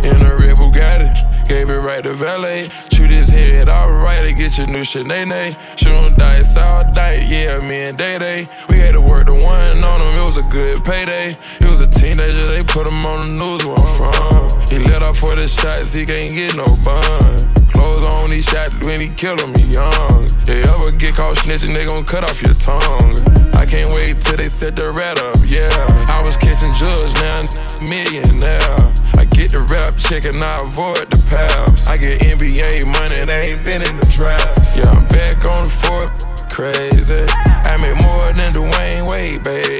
In 0.04 0.20
a 0.20 0.37
red 0.37 0.56
Bugatti, 0.56 1.48
gave 1.48 1.70
it 1.70 1.78
right 1.78 2.04
to 2.04 2.12
valet. 2.12 2.68
Shoot 2.92 3.09
his 3.09 3.30
head 3.30 3.70
alright 3.70 4.22
to 4.26 4.35
get 4.35 4.59
your 4.59 4.66
new 4.66 4.83
Sinead. 4.83 5.56
Shooting 5.78 6.14
dice 6.16 6.54
all 6.59 6.85
night, 6.92 7.28
yeah, 7.28 7.61
me 7.61 7.88
and 7.88 7.96
Day 7.96 8.18
Day. 8.18 8.48
We 8.68 8.76
had 8.76 8.92
to 8.92 9.00
work 9.00 9.24
the 9.24 9.33
one 9.33 9.83
on 9.83 10.00
him, 10.02 10.20
it 10.20 10.24
was 10.26 10.37
a 10.37 10.42
good 10.52 10.85
payday. 10.85 11.38
He 11.59 11.64
was 11.64 11.80
a 11.80 11.87
teenager, 11.87 12.46
they 12.46 12.62
put 12.62 12.87
him 12.87 13.06
on 13.06 13.22
the 13.22 13.28
news 13.28 13.64
where 13.64 13.78
I'm 13.78 14.48
from. 14.50 14.68
He 14.68 14.85
let 14.85 15.02
off 15.02 15.16
for 15.16 15.35
the 15.35 15.48
shots, 15.48 15.94
he 15.94 16.04
can't 16.04 16.30
get 16.30 16.54
no 16.59 16.66
bun. 16.85 17.38
Clothes 17.72 18.04
on, 18.12 18.30
he 18.30 18.42
shot 18.42 18.68
when 18.85 19.00
he 19.00 19.09
killed 19.09 19.40
him, 19.40 19.54
he 19.54 19.72
young. 19.72 20.28
They 20.44 20.62
ever 20.62 20.92
get 20.92 21.14
caught 21.14 21.38
snitching, 21.38 21.72
they 21.72 21.87
gon' 21.87 22.04
cut 22.04 22.24
off 22.24 22.42
your 22.42 22.52
tongue. 22.52 23.39
Can't 23.70 23.92
wait 23.92 24.20
till 24.20 24.37
they 24.37 24.50
set 24.50 24.74
the 24.74 24.90
rat 24.90 25.22
up, 25.22 25.38
yeah. 25.46 25.70
I 26.11 26.20
was 26.26 26.37
catching 26.37 26.74
drugs, 26.74 27.14
now 27.22 27.46
millionaire. 27.78 28.74
I 29.14 29.24
get 29.30 29.52
the 29.54 29.62
rap 29.62 29.94
check 29.96 30.24
and 30.24 30.42
I 30.42 30.59
avoid 30.59 31.06
the 31.06 31.20
paps. 31.30 31.87
I 31.87 31.96
get 31.96 32.18
NBA 32.18 32.83
money, 32.90 33.24
they 33.24 33.54
ain't 33.54 33.64
been 33.64 33.87
in 33.87 33.94
the 33.94 34.06
traps. 34.11 34.76
Yeah, 34.76 34.90
I'm 34.90 35.06
back 35.06 35.46
on 35.46 35.62
the 35.62 35.70
fourth, 35.70 36.11
crazy. 36.50 37.22
I 37.62 37.78
make 37.78 37.94
more 38.02 38.35
than 38.35 38.50
Dwyane 38.50 39.06
Wade, 39.06 39.44
baby. 39.46 39.78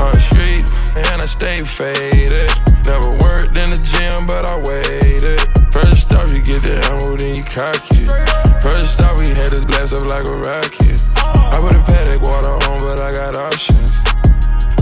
On 0.00 0.08
the 0.08 0.22
street, 0.24 0.64
and 0.96 1.20
I 1.20 1.26
stay 1.28 1.60
faded. 1.60 2.48
Never 2.88 3.12
worked 3.20 3.52
in 3.60 3.76
the 3.76 3.80
gym, 3.92 4.24
but 4.24 4.48
I 4.48 4.56
waited. 4.56 5.36
First 5.68 6.14
off, 6.16 6.32
you 6.32 6.40
get 6.40 6.62
the 6.64 6.80
ammo, 6.88 7.18
then 7.18 7.36
you 7.36 7.44
cock 7.44 7.76
it. 7.76 8.08
First 8.64 9.02
off, 9.02 9.20
we 9.20 9.28
had 9.36 9.52
this 9.52 9.66
blast 9.66 9.92
up 9.92 10.08
like 10.08 10.26
a 10.26 10.36
rocket. 10.36 11.11
I 11.52 11.58
put 11.60 11.74
a 11.74 11.80
Patek 11.80 12.22
water 12.22 12.54
on, 12.70 12.78
but 12.80 13.00
I 13.00 13.12
got 13.12 13.36
options. 13.36 14.04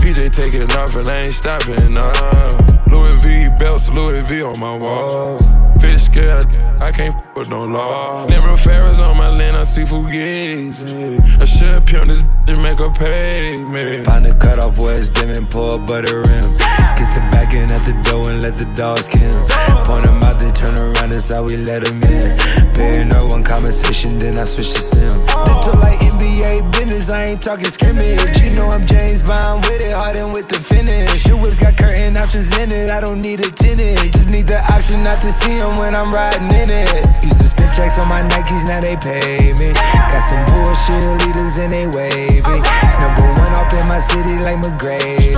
PJ 0.01 0.31
taking 0.31 0.71
off 0.71 0.95
and 0.95 1.07
I 1.07 1.23
ain't 1.23 1.33
stopping, 1.33 1.75
nah. 1.93 2.49
Louis 2.87 3.15
V 3.21 3.49
belts, 3.59 3.89
Louis 3.89 4.21
V 4.21 4.41
on 4.43 4.59
my 4.59 4.75
walls. 4.75 5.45
Fish 5.79 6.03
scale, 6.03 6.45
I 6.79 6.91
can't 6.91 7.15
f- 7.15 7.35
with 7.35 7.49
no 7.49 7.63
law. 7.63 8.27
Never 8.27 8.57
Ferris 8.57 8.99
on 8.99 9.17
my 9.17 9.29
land, 9.29 9.55
I 9.55 9.63
see 9.63 9.83
fugazi. 9.83 11.19
I 11.41 11.45
should 11.45 11.85
pimp 11.87 12.07
this 12.07 12.21
bitch 12.21 12.53
and 12.53 12.61
make 12.61 12.79
her 12.79 12.91
pay 12.91 13.57
me. 13.57 14.03
Find 14.03 14.25
the 14.25 14.33
cutoff 14.35 14.77
where 14.79 14.95
it's 14.95 15.09
dim 15.09 15.29
and 15.29 15.49
pour 15.49 15.75
a 15.75 15.79
butter 15.79 16.17
rim. 16.17 16.49
Get 16.97 17.09
the 17.15 17.21
back 17.31 17.53
in 17.53 17.71
at 17.71 17.85
the 17.85 17.93
door 18.09 18.29
and 18.29 18.41
let 18.43 18.57
the 18.57 18.65
dogs 18.75 19.07
kill. 19.07 19.47
Point 19.85 20.05
them 20.05 20.21
out, 20.23 20.39
then 20.39 20.53
turn 20.53 20.77
around, 20.77 21.11
that's 21.11 21.29
how 21.29 21.43
we 21.43 21.57
let 21.57 21.83
them 21.83 22.01
in. 22.03 22.73
Paranoid 22.75 23.29
one 23.31 23.43
conversation, 23.43 24.17
then 24.17 24.37
I 24.37 24.43
switch 24.43 24.73
to 24.73 24.81
sim. 24.81 25.50
Mental 25.61 25.79
like 25.79 25.99
NBA 25.99 26.71
business, 26.71 27.09
I 27.09 27.25
ain't 27.25 27.41
talking 27.41 27.65
scrimmage. 27.65 28.39
You 28.41 28.55
know 28.55 28.69
I'm 28.69 28.85
James 28.87 29.21
Bond 29.21 29.63
with 29.65 29.81
it, 29.81 29.93
hardened 29.93 30.33
with 30.33 30.47
the 30.47 30.57
finish. 30.57 31.25
Your 31.27 31.37
whips 31.37 31.59
got 31.59 31.77
curtain 31.77 32.17
options 32.17 32.57
in 32.57 32.71
it, 32.71 32.89
I 32.89 32.99
don't 32.99 33.21
need 33.21 33.41
a 33.41 33.51
tenant. 33.51 34.11
Just 34.13 34.29
need 34.29 34.47
the 34.47 34.57
option 34.73 35.03
not 35.03 35.21
to 35.21 35.31
see 35.31 35.59
them 35.59 35.75
when 35.77 35.95
I'm 35.95 36.11
riding 36.11 36.49
in 36.49 36.69
it. 36.69 37.05
Used 37.23 37.37
to 37.41 37.47
spend 37.47 37.71
checks 37.73 37.99
on 37.99 38.07
my 38.07 38.23
Nikes, 38.23 38.65
now 38.65 38.81
they 38.81 38.97
pay 38.97 39.53
me. 39.61 39.73
Got 40.09 40.25
some 40.25 40.43
bullshit 40.49 41.05
leaders 41.27 41.57
and 41.59 41.73
they 41.73 41.85
wavy. 41.85 42.57
Number 42.97 43.29
one 43.37 43.53
up 43.53 43.71
in 43.73 43.85
my 43.85 43.99
city 43.99 44.41
like 44.41 44.57
McGrady. 44.57 45.37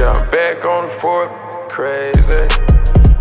Yeah, 0.00 0.12
I'm 0.16 0.30
back 0.30 0.64
on 0.64 0.88
the 0.88 0.94
fourth, 1.00 1.30
crazy. 1.68 2.67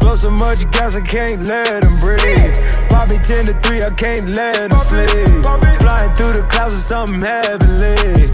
Blow 0.07 0.15
so 0.15 0.29
much 0.29 0.71
gas, 0.71 0.95
I 0.95 1.01
can't 1.01 1.45
let 1.49 1.81
them 1.81 1.99
breathe. 1.99 2.55
Pop 2.87 3.09
me 3.09 3.17
10 3.17 3.43
to 3.47 3.53
3, 3.59 3.83
I 3.83 3.89
can't 3.89 4.29
let 4.29 4.71
them 4.71 4.79
sleep. 4.79 5.43
Flying 5.81 6.15
through 6.15 6.31
the 6.31 6.47
clouds 6.49 6.75
with 6.75 6.83
something 6.83 7.19
heavenly. 7.19 8.31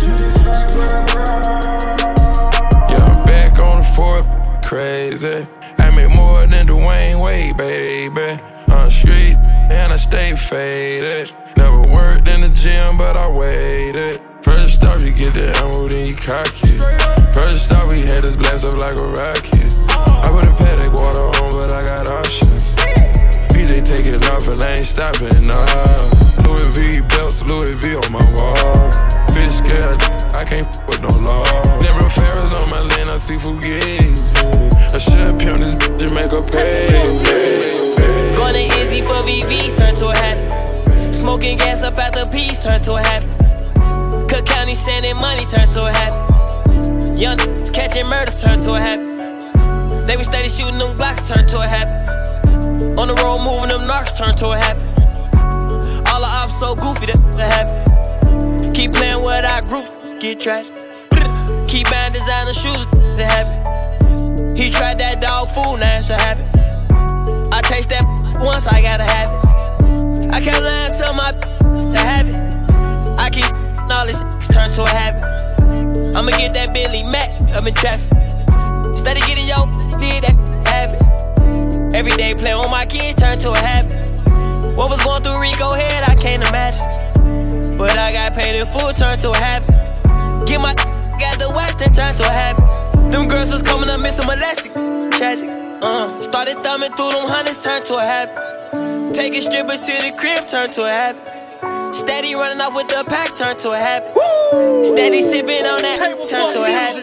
Yeah, 2.92 3.04
I'm 3.04 3.26
back 3.26 3.58
on 3.58 3.82
the 3.82 3.88
fourth, 3.96 4.28
crazy. 4.64 5.48
I 5.80 5.90
make 5.90 6.12
more 6.12 6.46
than 6.46 6.68
Dwyane 6.68 7.20
Wade, 7.20 7.58
baby. 7.58 8.40
On 8.70 8.86
the 8.86 8.92
street, 8.92 9.36
and 9.72 9.92
I 9.92 9.96
stay 9.96 10.36
faded. 10.36 11.34
Never 11.58 11.82
worked 11.92 12.28
in 12.28 12.42
the 12.42 12.50
gym, 12.50 13.00
but 13.00 13.18
I 13.18 13.28
waited. 13.28 14.22
First 14.44 14.84
off, 14.84 15.04
you 15.04 15.12
get 15.12 15.34
the 15.34 15.52
ammo, 15.58 15.88
then 15.88 16.08
you 16.08 16.16
cock 16.16 16.46
it. 16.46 17.34
First 17.34 17.72
off, 17.72 17.90
we 17.92 18.02
had 18.02 18.24
this 18.24 18.36
blast 18.36 18.64
up 18.64 18.78
like 18.78 19.00
a 19.00 19.08
rocket. 19.08 19.73
Put 20.34 20.46
a 20.46 20.54
Patek 20.58 20.92
water 20.92 21.30
on, 21.46 21.52
but 21.52 21.72
I 21.72 21.86
got 21.86 22.08
options. 22.08 22.76
PJ 23.54 23.86
taking 23.86 24.24
off 24.34 24.48
and 24.48 24.60
I 24.60 24.78
ain't 24.78 24.86
stopping, 24.88 25.30
nah. 25.46 25.62
Louis 26.50 26.74
V 26.74 27.02
belts, 27.02 27.44
Louis 27.44 27.74
V 27.74 27.94
on 27.94 28.12
my 28.12 28.26
walls. 28.34 28.98
Fish 29.30 29.62
scale, 29.62 29.94
I 30.34 30.44
can't 30.44 30.66
with 30.88 31.04
no 31.04 31.14
law. 31.22 31.46
Never 31.86 32.10
Ferris 32.10 32.52
on 32.52 32.68
my 32.72 32.82
land, 32.82 33.12
I 33.12 33.18
see 33.18 33.36
fugazi. 33.36 34.74
I 34.92 34.98
should 34.98 35.38
pimp 35.38 35.62
this 35.62 35.76
bitch 35.76 36.02
and 36.02 36.16
make 36.16 36.32
her 36.32 36.42
pay. 36.42 36.90
to 38.34 38.80
Izzy 38.82 39.02
for 39.02 39.22
VVs, 39.30 39.78
turn 39.78 39.96
to 39.98 40.08
a 40.08 40.16
habit. 40.16 41.14
Smoking 41.14 41.60
gas 41.60 41.84
up 41.84 42.00
at 42.00 42.14
the 42.14 42.26
piece, 42.26 42.64
turn 42.64 42.82
to 42.82 42.94
a 42.96 43.02
habit. 43.04 43.30
Cook 44.28 44.48
County 44.48 44.74
sending 44.74 45.16
money, 45.18 45.46
turn 45.46 45.70
to 45.70 45.86
a 45.86 45.92
habit. 45.92 47.20
Young 47.20 47.38
catching 47.72 48.08
murders, 48.08 48.42
turn 48.42 48.60
to 48.62 48.74
a 48.74 48.80
habit. 48.80 49.13
They 50.06 50.18
be 50.18 50.24
steady 50.24 50.50
shooting 50.50 50.78
them 50.78 50.98
blocks, 50.98 51.28
turn 51.30 51.48
to 51.48 51.60
a 51.60 51.68
habit. 51.68 53.00
On 53.00 53.08
the 53.08 53.16
road 53.16 53.40
moving 53.40 53.70
them 53.70 53.88
narcs, 53.88 54.16
turn 54.18 54.36
to 54.36 54.50
a 54.52 54.58
habit. 54.58 54.84
All 56.10 56.20
the 56.20 56.28
ops 56.28 56.60
so 56.60 56.76
goofy, 56.76 57.06
that 57.06 57.18
a 57.40 57.46
habit. 57.46 58.74
Keep 58.76 58.94
playing 58.94 59.24
with 59.24 59.46
our 59.46 59.62
group, 59.62 59.86
get 60.20 60.40
trash. 60.42 60.68
Keep 61.70 61.90
buying 61.90 62.12
designer 62.12 62.54
shoes, 62.54 62.86
the 63.16 63.26
habit. 63.26 64.58
He 64.58 64.70
tried 64.70 65.00
that 65.00 65.22
dog 65.22 65.48
food, 65.50 65.80
now 65.80 65.98
it's 65.98 66.10
a 66.10 66.18
habit. 66.18 66.46
I 67.54 67.62
taste 67.62 67.90
that 67.90 68.04
once, 68.42 68.68
I 68.68 68.82
gotta 68.82 69.06
have 69.06 69.32
it. 69.32 70.30
I 70.34 70.42
kept 70.42 70.64
lying 70.64 70.94
to 71.00 71.14
my 71.14 71.32
the 71.92 72.00
habit. 72.00 72.36
I 73.18 73.30
keep 73.30 73.46
all 73.90 74.06
this 74.06 74.22
turn 74.48 74.72
to 74.74 74.84
a 74.84 74.90
habit. 74.90 75.24
I'ma 76.16 76.32
get 76.32 76.54
that 76.56 76.74
Billy 76.74 77.04
Mac 77.04 77.30
up 77.56 77.66
in 77.66 77.74
traffic. 77.74 78.12
Steady 78.98 79.22
getting 79.22 79.48
yo, 79.48 79.66
did 80.04 80.24
that 80.24 80.68
habit. 80.68 81.96
Every 81.96 82.12
day 82.12 82.34
play 82.34 82.54
on 82.54 82.70
my 82.70 82.86
kids 82.86 83.22
turn 83.22 83.40
to 83.40 83.52
a 83.52 83.58
habit. 83.58 83.94
What 84.78 84.90
was 84.90 85.02
going 85.04 85.22
through 85.24 85.40
Rico 85.40 85.74
head, 85.74 86.04
I 86.04 86.16
can't 86.16 86.46
imagine. 86.48 87.78
But 87.78 87.98
I 87.98 88.12
got 88.12 88.34
paid 88.34 88.60
in 88.60 88.66
full, 88.66 88.92
turn 88.94 89.20
to 89.20 89.32
a 89.32 89.38
habit. 89.38 89.70
Get 90.48 90.60
my 90.60 90.74
got 91.24 91.40
the 91.40 91.50
West 91.56 91.82
and 91.82 91.96
turn 91.96 92.14
to 92.16 92.24
a 92.24 92.34
habit. 92.42 93.12
Them 93.12 93.28
girls 93.28 93.52
was 93.52 93.62
coming 93.62 93.90
up 93.90 94.00
missing 94.00 94.26
molested. 94.26 94.74
Tragic. 95.14 95.50
Uh, 95.82 96.22
started 96.22 96.58
thumbing 96.64 96.92
through 96.94 97.12
them 97.12 97.28
hundreds, 97.28 97.62
turned 97.64 97.86
to 97.86 97.98
a 97.98 98.04
habit. 98.04 99.14
Taking 99.14 99.42
strippers 99.42 99.82
to 99.86 99.94
the 100.02 100.12
crib, 100.18 100.48
turned 100.48 100.74
to 100.74 100.84
a 100.86 100.90
habit. 100.90 101.96
Steady 101.96 102.34
running 102.34 102.60
off 102.60 102.74
with 102.74 102.88
the 102.88 103.04
pack, 103.08 103.36
turned 103.38 103.60
to 103.60 103.72
a 103.72 103.78
habit. 103.78 104.12
Steady 104.88 105.22
sipping 105.22 105.66
on 105.66 105.82
that, 105.82 106.00
turned 106.30 106.54
to 106.54 106.64
a 106.64 106.72
habit. 106.72 107.03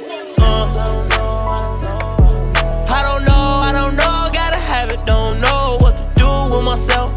Myself. 6.70 7.12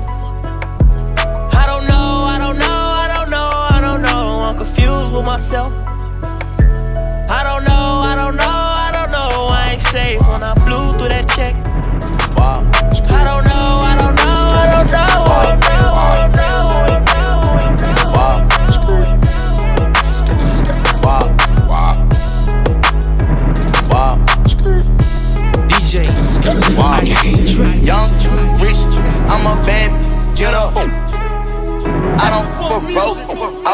I 1.53 1.65
don't 1.67 1.85
know, 1.85 2.25
I 2.33 2.39
don't 2.39 2.57
know, 2.57 2.65
I 2.65 3.07
don't 3.13 3.29
know, 3.29 3.49
I 3.75 3.79
don't 3.79 4.01
know, 4.01 4.41
I'm 4.41 4.57
confused 4.57 5.13
with 5.13 5.25
myself. 5.25 5.92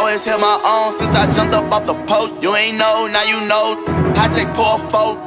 Always 0.10 0.26
held 0.26 0.42
my 0.42 0.60
own 0.66 0.98
since 0.98 1.12
I 1.12 1.32
jumped 1.36 1.54
up 1.54 1.72
off 1.72 1.86
the 1.86 1.94
post. 2.06 2.42
You 2.42 2.56
ain't 2.56 2.80
know, 2.80 3.06
now 3.06 3.22
you 3.22 3.42
know. 3.42 3.78
I 4.16 4.28
take 4.34 4.52
poor 4.56 4.80
folk. 4.90 5.20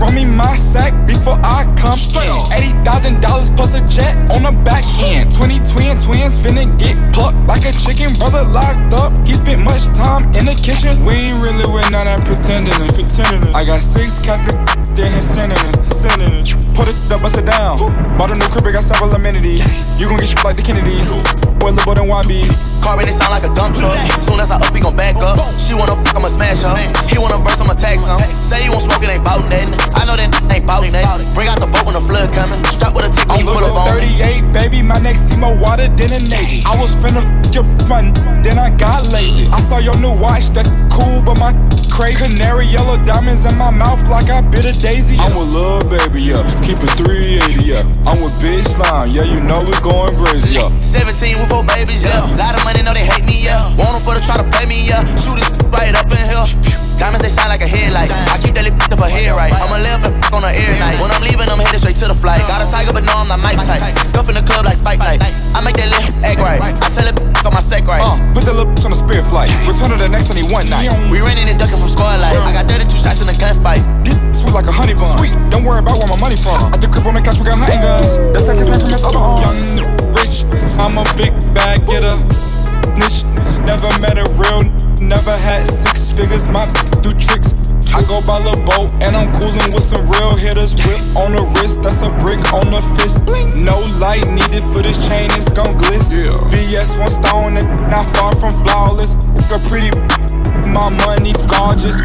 Run 0.00 0.14
me 0.14 0.24
my 0.24 0.56
sack 0.56 0.94
before 1.06 1.38
I 1.44 1.66
come 1.86 2.02
in. 2.18 2.34
Eighty 2.58 2.72
thousand 2.82 3.22
dollars 3.22 3.50
plus 3.54 3.72
a 3.74 3.82
jet 3.86 4.14
on 4.34 4.42
the 4.42 4.52
back 4.66 4.84
end. 5.06 5.30
Twenty 5.36 5.58
twin 5.70 5.94
twins 6.02 6.38
finna 6.38 6.66
get 6.78 6.96
plucked 7.14 7.38
like 7.46 7.62
a 7.62 7.72
chicken. 7.72 8.10
Brother 8.18 8.42
locked 8.42 8.92
up. 8.94 9.12
He 9.26 9.34
spent 9.34 9.62
much 9.62 9.84
time 9.94 10.34
in 10.34 10.44
the 10.44 10.56
kitchen. 10.58 11.04
We 11.04 11.14
ain't 11.14 11.38
really 11.42 11.66
with 11.70 11.90
none 11.90 12.08
of 12.08 12.24
pretending. 12.24 12.74
it, 12.74 12.94
pretending. 12.94 13.48
it. 13.48 13.54
I 13.54 13.64
got 13.64 13.80
six 13.80 14.24
Catholic 14.24 14.58
then 14.96 15.12
his 15.12 15.28
sending 15.28 15.60
it, 15.60 15.84
sending 15.84 16.32
it. 16.40 16.48
Put 16.72 16.88
it 16.88 16.96
up, 17.12 17.20
bust 17.20 17.36
it 17.36 17.44
down. 17.44 17.76
Bought 18.16 18.32
a 18.32 18.34
new 18.34 18.48
crib, 18.48 18.72
got 18.72 18.84
several 18.84 19.12
amenities. 19.12 20.00
You 20.00 20.08
gon' 20.08 20.16
get 20.16 20.28
shit 20.28 20.42
like 20.42 20.56
the 20.56 20.64
Kennedys. 20.64 21.04
Boy, 21.60 21.76
little 21.76 21.84
boy 21.84 22.00
than 22.00 22.08
YB. 22.08 22.48
Car 22.80 22.96
and 22.96 23.08
it 23.08 23.12
sound 23.12 23.28
like 23.28 23.44
a 23.44 23.52
dump 23.52 23.76
truck. 23.76 23.92
Soon 24.24 24.40
as 24.40 24.50
I 24.50 24.56
up, 24.56 24.72
he 24.74 24.80
gon' 24.80 24.96
back 24.96 25.20
up. 25.20 25.36
She 25.60 25.74
wanna 25.74 26.00
fuck, 26.00 26.16
I'ma 26.16 26.28
smash 26.28 26.64
her. 26.64 26.72
He 27.12 27.18
wanna 27.18 27.38
burst, 27.38 27.60
I'ma 27.60 27.74
tax 27.74 28.04
him. 28.04 28.18
Say 28.24 28.64
he 28.64 28.68
won't 28.70 28.88
smoke, 28.88 29.02
it 29.04 29.12
ain't 29.12 29.24
bout 29.24 29.44
nothing. 29.52 29.68
I 29.92 30.08
know 30.08 30.16
that 30.16 30.32
ain't 30.48 30.66
bout 30.66 30.88
nothing. 30.88 31.34
Bring 31.36 31.48
out 31.48 31.60
the 31.60 31.68
boat 31.76 31.86
when 31.86 31.94
the 31.94 32.04
flood 32.08 32.32
coming. 32.32 32.58
Strap 32.72 32.94
with 32.94 33.04
a 33.04 33.10
tick 33.12 33.28
when 33.28 33.40
you 33.40 33.46
pull 33.46 33.64
up 33.64 33.76
on 33.76 33.88
38, 33.88 34.52
baby. 34.52 34.82
My 34.82 34.98
neck 34.98 35.16
see 35.16 35.36
more 35.36 35.56
water 35.56 35.88
than 35.88 36.12
a 36.12 36.20
Navy. 36.28 36.62
I 36.64 36.80
was 36.80 36.94
finna 36.96 37.24
your 37.52 37.64
fun, 37.88 38.12
then 38.42 38.58
I 38.58 38.70
got 38.70 39.08
lazy. 39.12 39.48
I 39.48 39.60
saw 39.68 39.78
your 39.78 39.96
new 39.98 40.12
watch, 40.12 40.48
that 40.56 40.66
cool, 40.92 41.22
but 41.22 41.38
my 41.38 41.52
crazy. 41.90 42.16
Canary 42.16 42.66
yellow 42.66 42.96
diamonds 43.04 43.44
in 43.44 43.56
my 43.56 43.70
mouth 43.70 44.00
like 44.08 44.28
I 44.28 44.40
bit 44.40 44.64
a 44.64 44.72
daisy. 44.78 45.16
I'm 45.18 45.32
with 45.36 45.48
Lil 45.52 45.80
Baby, 45.88 46.32
yeah. 46.32 46.44
Keep 46.60 46.80
it 46.84 46.92
380, 46.96 47.64
yeah. 47.64 47.80
I'm 48.08 48.20
with 48.20 48.36
bitch 48.40 48.68
Slime, 48.76 49.10
yeah. 49.10 49.24
You 49.24 49.40
know 49.40 49.60
we 49.60 49.72
going 49.80 50.14
crazy, 50.16 50.56
yeah. 50.56 50.76
17 50.76 51.40
with 51.40 51.48
four 51.48 51.64
babies, 51.64 52.04
yeah. 52.04 52.24
Lot 52.36 52.56
of 52.56 52.64
money, 52.64 52.82
know 52.82 52.92
they 52.92 53.04
hate 53.04 53.24
me, 53.24 53.44
yeah. 53.44 53.68
Want 53.76 53.92
them 53.96 54.02
for 54.04 54.14
to 54.14 54.22
try 54.24 54.36
to 54.36 54.46
play 54.52 54.66
me, 54.66 54.86
yeah. 54.86 55.04
Shoot 55.16 55.36
this 55.40 55.56
right 55.72 55.94
up 55.94 56.10
in 56.12 56.24
here. 56.24 56.95
Diamonds, 56.98 57.22
they 57.22 57.32
shine 57.32 57.48
like 57.48 57.60
a 57.60 57.68
headlight. 57.68 58.10
I 58.10 58.40
keep 58.40 58.54
that 58.56 58.64
lip 58.64 58.76
up 58.80 59.00
her 59.00 59.08
head 59.08 59.36
right. 59.36 59.52
I'ma 59.52 59.76
up 59.92 60.02
and 60.08 60.16
on 60.32 60.42
her 60.42 60.54
air 60.54 60.72
night. 60.80 60.96
When 61.00 61.10
I'm 61.12 61.20
leaving, 61.20 61.48
I'm 61.48 61.60
headed 61.60 61.80
straight 61.80 61.96
to 62.00 62.08
the 62.08 62.16
flight. 62.16 62.40
Got 62.48 62.64
a 62.64 62.68
tiger, 62.70 62.92
but 62.92 63.04
no, 63.04 63.12
I'm 63.12 63.28
not 63.28 63.40
Mike 63.40 63.60
type. 63.60 63.80
Scuff 64.08 64.28
in 64.28 64.34
the 64.34 64.44
club 64.44 64.64
like 64.64 64.80
fight 64.80 64.98
night. 64.98 65.20
I 65.52 65.60
make 65.60 65.76
that 65.76 65.92
lip 65.92 66.08
act 66.24 66.40
right. 66.40 66.60
I 66.60 66.88
tell 66.96 67.06
it 67.08 67.16
on 67.44 67.52
my 67.52 67.60
sec 67.60 67.84
right. 67.86 68.00
Uh, 68.00 68.16
put 68.32 68.44
that 68.44 68.56
little 68.56 68.72
bitch 68.72 68.84
on 68.84 68.92
a 68.92 68.98
spirit 68.98 69.24
flight. 69.28 69.52
Return 69.68 69.92
to 69.92 69.96
the 69.96 70.08
next 70.08 70.32
only 70.32 70.48
one 70.48 70.68
night. 70.68 70.88
We 71.12 71.20
running 71.20 71.48
and 71.48 71.58
ducking 71.58 71.78
from 71.78 71.88
squad 71.88 72.20
life. 72.20 72.36
I 72.40 72.52
got 72.52 72.68
32 72.68 72.90
shots 72.96 73.20
in 73.20 73.28
the 73.28 73.36
gunfight. 73.36 73.80
Sweet 74.34 74.52
like 74.52 74.66
a 74.66 74.72
honey 74.72 74.94
bun. 74.94 75.16
Sweet, 75.18 75.36
don't 75.52 75.64
worry 75.64 75.80
about 75.80 76.00
where 76.00 76.08
my 76.08 76.18
money 76.20 76.36
from. 76.36 76.58
At 76.72 76.80
the 76.80 76.88
crib 76.88 77.06
on 77.06 77.14
the 77.14 77.22
couch, 77.22 77.38
we 77.38 77.44
got 77.44 77.60
hunting 77.60 77.80
guns. 77.80 78.16
That's 78.32 78.48
like 78.48 78.58
his 78.58 78.68
from 78.68 78.88
his 78.88 79.04
other 79.04 79.20
arm. 79.20 79.44
Young, 79.44 80.16
rich, 80.16 80.44
I'm 80.80 80.96
a 80.96 81.04
big 81.16 81.32
bag 81.52 81.86
getter. 81.86 82.16
Niche, 82.96 83.24
never 83.64 83.88
met 84.00 84.16
a 84.16 84.26
real, 84.40 84.64
never 85.00 85.36
had 85.44 85.66
six 85.68 86.10
figures. 86.10 86.48
My 86.48 86.66
do 87.02 87.10
tricks. 87.12 87.54
I 87.94 88.02
go 88.02 88.20
by 88.26 88.40
the 88.44 88.56
boat 88.66 88.92
and 89.00 89.16
I'm 89.16 89.32
cooling 89.32 89.72
with 89.72 89.84
some 89.84 90.04
real 90.10 90.36
hitters. 90.36 90.74
Whip 90.74 91.00
on 91.16 91.32
the 91.32 91.42
wrist, 91.56 91.82
that's 91.82 92.02
a 92.02 92.10
brick 92.20 92.40
on 92.52 92.70
the 92.70 92.82
fist. 92.96 93.24
No 93.56 93.78
light 93.98 94.28
needed 94.28 94.62
for 94.72 94.82
this 94.82 94.98
chain, 95.08 95.26
it's 95.32 95.50
gon' 95.52 95.78
glitz. 95.78 96.10
Yeah. 96.10 96.36
VS 96.50 96.96
one 96.96 97.10
stone 97.10 97.56
and 97.56 97.68
not 97.88 98.04
far 98.16 98.34
from 98.36 98.52
flawless. 98.64 99.14
A 99.48 99.58
pretty, 99.68 99.90
my 100.68 100.90
money 101.06 101.32
gorgeous. 101.48 101.96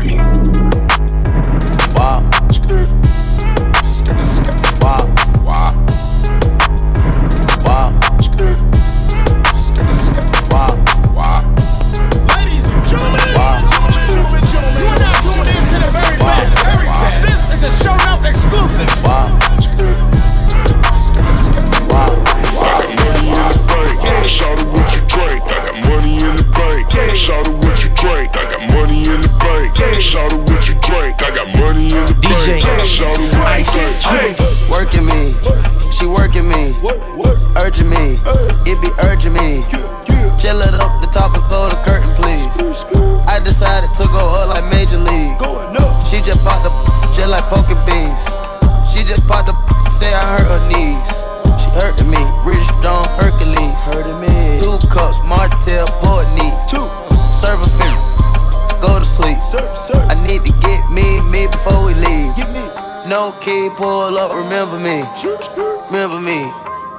Wow. 1.95 2.29
Wow. 4.81 5.20
Wow. 18.81 19.40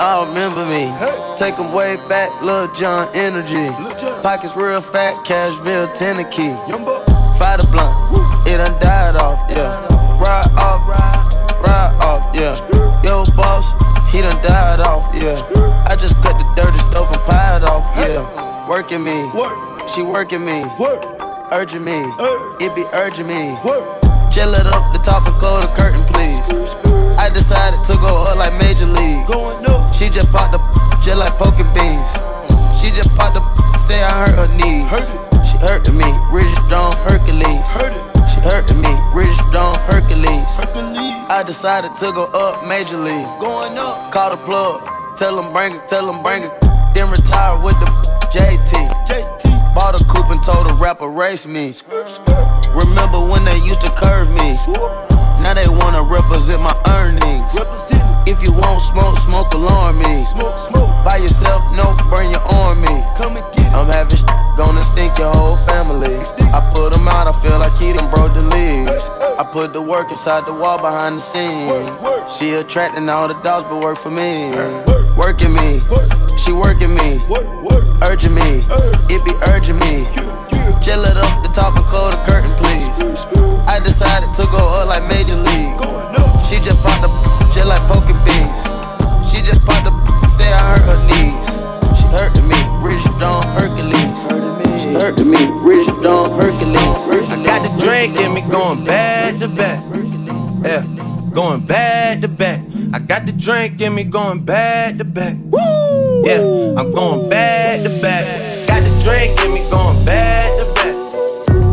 I 0.02 0.24
remember 0.26 0.66
me. 0.66 0.90
Take 1.36 1.56
'em 1.60 1.72
way 1.72 1.94
back, 2.08 2.28
Lil 2.42 2.66
Jon 2.74 3.08
energy. 3.14 3.70
Pockets 4.20 4.56
real 4.56 4.80
fat, 4.80 5.14
Cashville, 5.24 5.86
Tennessee. 5.96 6.56
Fight 7.38 7.60
the 7.60 7.68
blunt, 7.68 7.94
it 8.44 8.58
done 8.58 8.76
died 8.80 9.14
off, 9.22 9.38
yeah. 9.48 9.78
Ride 10.18 10.50
off, 10.58 10.82
ride 11.62 11.94
off, 12.02 12.22
yeah. 12.34 12.58
Yo, 13.04 13.22
boss, 13.36 13.66
he 14.10 14.22
done 14.22 14.42
died 14.42 14.80
off, 14.80 15.04
yeah. 15.14 15.40
I 15.86 15.94
just 15.94 16.20
cut 16.20 16.36
the 16.36 16.46
dirty 16.56 16.80
stuff 16.90 17.08
and 17.14 17.22
piled 17.22 17.62
off, 17.70 17.84
yeah. 17.96 18.68
Working 18.68 19.04
me, 19.04 19.30
she 19.94 20.02
working 20.02 20.44
me, 20.44 20.64
urging 21.52 21.84
me, 21.84 22.12
it 22.58 22.74
be 22.74 22.84
urging 22.92 23.28
me. 23.28 23.56
Chill 24.32 24.52
it 24.54 24.66
up 24.66 24.92
the 24.92 24.98
top 24.98 25.24
and 25.26 25.34
close 25.36 25.62
the 25.62 25.70
curtain, 25.76 26.02
please. 26.06 26.61
I 27.32 27.34
decided 27.34 27.82
to 27.84 27.94
go 28.04 28.28
up 28.28 28.36
like 28.36 28.52
Major 28.60 28.84
League. 28.84 29.24
She 29.96 30.10
just 30.12 30.28
popped 30.28 30.52
the 30.52 30.60
just 31.00 31.16
like 31.16 31.32
poking 31.40 31.64
beans. 31.72 32.12
She 32.76 32.92
just 32.92 33.08
popped 33.16 33.40
the 33.40 33.40
say 33.88 34.04
I 34.04 34.28
hurt 34.28 34.36
her 34.36 34.52
knees. 34.52 34.84
She 35.48 35.56
hurting 35.56 35.96
me, 35.96 36.04
Rich 36.28 36.52
Stone 36.68 36.92
Hercules. 37.08 37.64
She 38.28 38.38
hurting 38.44 38.82
me, 38.82 38.92
Rich 39.16 39.32
Stone 39.48 39.80
Hercules. 39.88 40.44
I 41.32 41.42
decided 41.46 41.96
to 42.04 42.12
go 42.12 42.24
up 42.36 42.68
Major 42.68 42.98
League. 42.98 43.24
Going 43.40 43.78
up, 43.78 44.12
call 44.12 44.36
the 44.36 44.36
plug. 44.44 44.84
Tell 45.16 45.34
them 45.34 45.54
bring 45.54 45.76
it, 45.76 45.88
tell 45.88 46.04
them 46.04 46.22
bring 46.22 46.42
it. 46.42 46.52
Then 46.92 47.10
retire 47.10 47.56
with 47.56 47.80
the 47.80 47.88
JT. 48.28 49.08
JT. 49.08 49.74
Bought 49.74 49.98
a 49.98 50.04
coupe 50.04 50.28
and 50.28 50.42
told 50.44 50.66
the 50.66 50.78
rapper 50.82 51.08
race 51.08 51.46
me. 51.46 51.72
Remember 52.76 53.20
when 53.24 53.42
they 53.46 53.56
used 53.64 53.80
to 53.80 53.90
curve 53.96 54.28
me? 54.28 55.11
Now 55.42 55.54
they 55.54 55.68
wanna 55.68 56.02
represent 56.02 56.62
my 56.62 56.74
earnings. 56.88 57.50
If 58.26 58.42
you 58.42 58.52
won't 58.52 58.80
smoke, 58.82 59.18
smoke 59.18 59.52
alarm 59.54 59.98
me. 59.98 60.24
Smoke, 60.32 60.58
smoke. 60.70 60.90
By 61.04 61.16
yourself, 61.16 61.62
no, 61.74 61.84
burn 62.10 62.30
your 62.30 62.40
arm 62.40 62.80
me. 62.80 63.02
I'm 63.74 63.88
having 63.88 64.16
sh- 64.16 64.22
gonna 64.56 64.84
stink 64.84 65.18
your 65.18 65.32
whole 65.32 65.56
family. 65.66 66.16
I 66.54 66.60
put 66.74 66.94
him 66.94 67.08
out, 67.08 67.26
I 67.26 67.32
feel 67.42 67.58
like 67.58 67.72
he 67.80 67.92
done 67.92 68.08
broke 68.14 68.32
the 68.34 68.42
leaves. 68.42 69.10
I 69.38 69.44
put 69.44 69.72
the 69.72 69.82
work 69.82 70.10
inside 70.10 70.46
the 70.46 70.52
wall 70.52 70.78
behind 70.78 71.16
the 71.16 71.20
scenes. 71.20 71.90
She 72.38 72.52
attracting 72.54 73.08
all 73.08 73.26
the 73.26 73.34
dogs, 73.42 73.66
but 73.68 73.80
work 73.82 73.98
for 73.98 74.10
me. 74.10 74.50
Working 75.16 75.52
me, 75.54 75.80
she 76.38 76.52
working 76.52 76.94
me, 76.94 77.20
urging 78.02 78.34
me, 78.34 78.64
it 79.10 79.24
be 79.24 79.32
urging 79.50 79.78
me. 79.78 80.06
Chill 80.82 81.04
it 81.04 81.16
up 81.16 81.42
the 81.42 81.50
top 81.54 81.74
and 81.76 81.84
close 81.86 82.14
the 82.14 82.22
curtain, 82.26 82.52
please. 82.62 82.86
I 83.66 83.80
decided 83.80 84.32
to 84.34 84.42
go 84.50 84.62
up 84.78 84.88
like 84.88 85.04
Major 85.08 85.36
League. 85.36 85.78
She 86.48 86.58
just 86.60 86.78
popped 86.82 87.02
the 87.02 87.08
just 87.54 87.66
like 87.66 87.80
poking 87.88 88.18
beans. 88.24 88.62
She 89.30 89.40
just 89.40 89.64
popped 89.64 89.84
the 89.86 89.92
say 90.28 90.52
I 90.52 90.76
hurt 90.76 90.84
her 90.84 91.00
knees. 91.08 91.48
She 91.98 92.04
hurting 92.12 92.48
me, 92.48 92.60
rich 92.84 93.04
Don 93.20 93.42
Hercules. 93.56 94.82
She 94.82 94.92
hurting 94.92 95.30
me, 95.30 95.40
rich 95.62 95.86
Don 96.02 96.30
Hercules. 96.40 97.30
I 97.30 97.42
got 97.44 97.62
the 97.62 97.70
drink 97.84 98.18
in 98.18 98.34
me 98.34 98.42
going 98.50 98.84
back 98.84 99.38
to 99.38 99.48
back. 99.48 99.82
Yeah, 100.64 100.84
going 101.32 101.66
back 101.66 102.20
to 102.20 102.28
back. 102.28 102.60
I 102.92 102.98
got 102.98 103.24
the 103.24 103.32
drink 103.32 103.80
in 103.80 103.94
me 103.94 104.04
going 104.04 104.44
back 104.44 104.98
to 104.98 105.04
back. 105.04 105.36
Woo! 105.44 106.26
Yeah, 106.26 106.78
I'm 106.78 106.92
going 106.92 107.30
back 107.30 107.82
to 107.84 107.88
back. 108.02 108.61
Got 109.02 109.08
the 109.08 109.18
drink 109.18 109.40
in 109.40 109.52
me 109.52 109.68
going 109.68 110.04
back 110.04 110.58
to 110.58 110.64
back. 110.74 110.94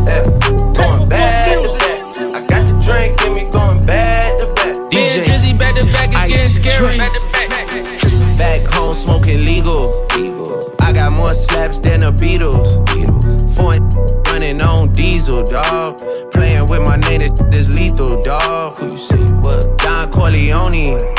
Yeah, 0.07 0.23
going 0.73 1.09
back 1.09 1.61
to 1.61 1.77
back. 1.77 2.33
I 2.33 2.45
got 2.47 2.65
the 2.65 2.73
drink 2.81 3.21
in 3.21 3.33
me 3.33 3.51
going 3.51 3.85
back 3.85 4.39
to 4.39 4.47
back. 4.55 4.75
DJ 4.89 5.23
Drizzy 5.25 5.57
back 5.57 5.75
to 5.75 5.85
back 5.85 6.09
is 6.09 6.57
getting 6.57 6.71
scary. 6.71 6.97
Back 6.97 7.11
to 7.13 7.21
back. 7.31 8.37
Back 8.37 8.73
home 8.73 8.95
smoking 8.95 9.45
legal. 9.45 10.07
I 10.79 10.91
got 10.91 11.11
more 11.11 11.35
slaps 11.35 11.77
than 11.77 11.99
the 11.99 12.11
Beatles. 12.11 12.73
Foreign 13.55 13.87
running 14.25 14.59
on 14.61 14.91
diesel, 14.93 15.43
dog. 15.43 15.99
Playing 16.31 16.67
with 16.67 16.81
my 16.81 16.95
name, 16.95 17.19
this 17.51 17.67
is 17.67 17.69
lethal, 17.69 18.23
dog. 18.23 18.77
Who 18.77 18.87
you 18.87 18.97
see? 18.97 19.17
What? 19.17 19.77
Don 19.77 20.11
Corleone. 20.11 21.18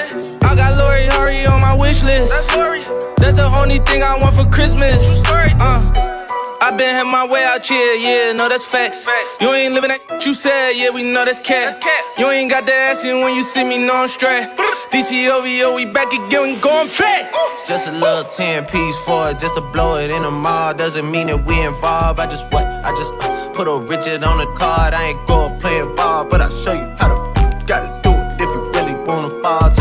I 0.51 0.55
got 0.55 0.77
Lori 0.77 1.05
Harvey 1.05 1.45
on 1.45 1.61
my 1.61 1.73
wish 1.73 2.03
list. 2.03 2.29
That's 2.29 2.85
That's 3.15 3.37
the 3.37 3.49
only 3.55 3.79
thing 3.79 4.03
I 4.03 4.17
want 4.19 4.35
for 4.35 4.43
Christmas. 4.51 4.99
Uh. 5.25 5.79
I 6.59 6.71
been 6.71 6.93
had 6.93 7.05
my 7.05 7.25
way 7.25 7.45
out 7.45 7.65
here, 7.65 7.93
yeah, 7.95 8.33
no, 8.33 8.49
that's 8.49 8.65
facts. 8.65 9.05
facts. 9.05 9.37
You 9.39 9.53
ain't 9.53 9.73
living 9.73 9.91
that 9.91 10.25
you 10.25 10.33
said, 10.33 10.71
yeah, 10.71 10.89
we 10.89 11.03
know 11.03 11.23
that's 11.23 11.39
cat. 11.39 11.79
cat 11.79 12.03
You 12.17 12.29
ain't 12.29 12.51
got 12.51 12.65
the 12.65 12.73
ass 12.73 13.05
in 13.05 13.21
when 13.21 13.33
you 13.33 13.43
see 13.43 13.63
me, 13.63 13.77
no, 13.77 13.95
I'm 13.95 14.09
straight. 14.09 14.49
DTOVO, 14.91 15.73
we 15.73 15.85
back 15.85 16.11
again, 16.11 16.43
we 16.43 16.55
going 16.57 16.89
back. 16.99 17.31
It's 17.53 17.65
just 17.65 17.87
a 17.87 17.93
little 17.93 18.25
10 18.25 18.65
piece 18.65 18.97
for 19.05 19.29
it, 19.29 19.39
just 19.39 19.55
to 19.55 19.61
blow 19.61 19.95
it 19.99 20.11
in 20.11 20.23
the 20.23 20.31
mall. 20.31 20.73
Doesn't 20.73 21.09
mean 21.09 21.27
that 21.27 21.45
we 21.45 21.61
involved. 21.65 22.19
I 22.19 22.25
just 22.25 22.43
what? 22.51 22.65
I 22.65 22.91
just 22.91 23.13
uh, 23.23 23.49
put 23.53 23.69
a 23.69 23.77
Richard 23.87 24.21
on 24.25 24.37
the 24.37 24.53
card. 24.57 24.93
I 24.93 25.11
ain't 25.11 25.27
go 25.27 25.49
playing 25.61 25.95
ball, 25.95 26.25
but 26.25 26.41
I'll 26.41 26.51
show 26.51 26.73
you 26.73 26.93
how 26.99 27.07
to 27.07 27.57
you 27.57 27.65
gotta 27.65 28.01
do 28.03 28.11
it. 28.11 28.41
If 28.41 28.49
you 28.49 28.71
really 28.73 28.95
wanna 29.05 29.29
fall 29.41 29.71
fall 29.71 29.80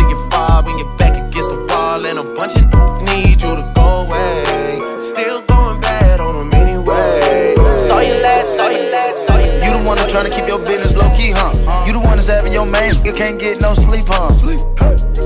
need 3.21 3.43
you 3.43 3.53
to 3.57 3.73
go 3.75 4.07
away. 4.07 4.81
Still 5.01 5.43
going 5.43 5.81
bad 5.81 6.21
on 6.21 6.35
them 6.35 6.53
anyway. 6.55 7.55
Saw 7.87 8.01
you 8.01 8.15
last, 8.15 8.57
saw 8.57 8.69
you 8.69 8.91
last, 8.91 9.27
saw 9.27 9.39
you 9.39 9.53
last. 9.53 9.65
You 9.65 9.79
the 9.79 9.85
one 9.87 9.97
that's 9.97 10.13
trying 10.13 10.29
to 10.31 10.35
keep 10.35 10.47
your 10.47 10.59
business 10.59 10.97
low 10.97 11.11
key, 11.17 11.31
huh? 11.31 11.53
You 11.87 11.93
the 11.93 12.01
one 12.01 12.17
that's 12.17 12.29
having 12.29 12.53
your 12.53 12.67
man, 12.67 13.05
you 13.05 13.13
can't 13.13 13.39
get 13.39 13.61
no 13.61 13.75
sleep, 13.75 14.05
huh? 14.07 14.33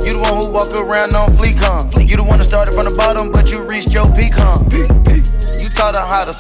You 0.04 0.12
the 0.14 0.20
one 0.20 0.42
who 0.42 0.50
walk 0.50 0.72
around 0.74 1.14
on 1.14 1.28
fleek, 1.38 1.58
huh? 1.58 1.88
You 2.00 2.16
the 2.16 2.24
one 2.24 2.38
that 2.38 2.48
started 2.48 2.74
from 2.74 2.84
the 2.84 2.94
bottom, 2.96 3.30
but 3.30 3.50
you 3.50 3.62
reached 3.62 3.94
your 3.94 4.06
peak, 4.14 4.34
huh? 4.34 4.58
You 5.60 5.68
taught 5.70 5.94
her 5.94 6.06
how 6.06 6.24
to, 6.24 6.34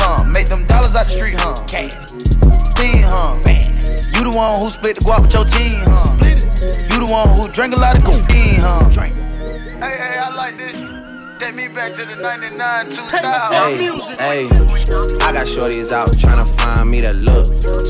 huh? 0.00 0.24
Make 0.24 0.48
them 0.48 0.66
dollars 0.66 0.94
out 0.94 1.06
the 1.06 1.12
street, 1.12 1.36
huh? 1.38 1.54
Team, 2.76 3.04
huh? 3.04 3.36
You 4.16 4.30
the 4.30 4.32
one 4.36 4.60
who 4.60 4.68
split 4.68 4.96
the 4.96 5.04
guap 5.04 5.22
with 5.22 5.32
your 5.32 5.44
team, 5.44 5.80
huh? 5.84 6.16
You 6.90 7.06
the 7.06 7.10
one 7.10 7.28
who 7.36 7.48
drank 7.48 7.74
a 7.74 7.76
lot 7.76 7.96
of 7.96 8.04
cocaine, 8.04 8.60
huh? 8.60 8.88
Hey, 8.90 9.08
hey, 9.78 9.78
I 9.80 9.98
like 9.98 9.98
this. 9.98 10.09
Take 11.40 11.54
me 11.54 11.68
back 11.68 11.94
to 11.94 12.04
the 12.04 12.16
99, 12.16 12.90
2000. 12.90 13.16
Hey, 13.16 13.86
hey, 14.18 14.44
I 15.24 15.32
got 15.32 15.46
shorties 15.46 15.90
out 15.90 16.08
tryna 16.08 16.44
find 16.60 16.90
me 16.90 17.00
that 17.00 17.16
look. 17.16 17.46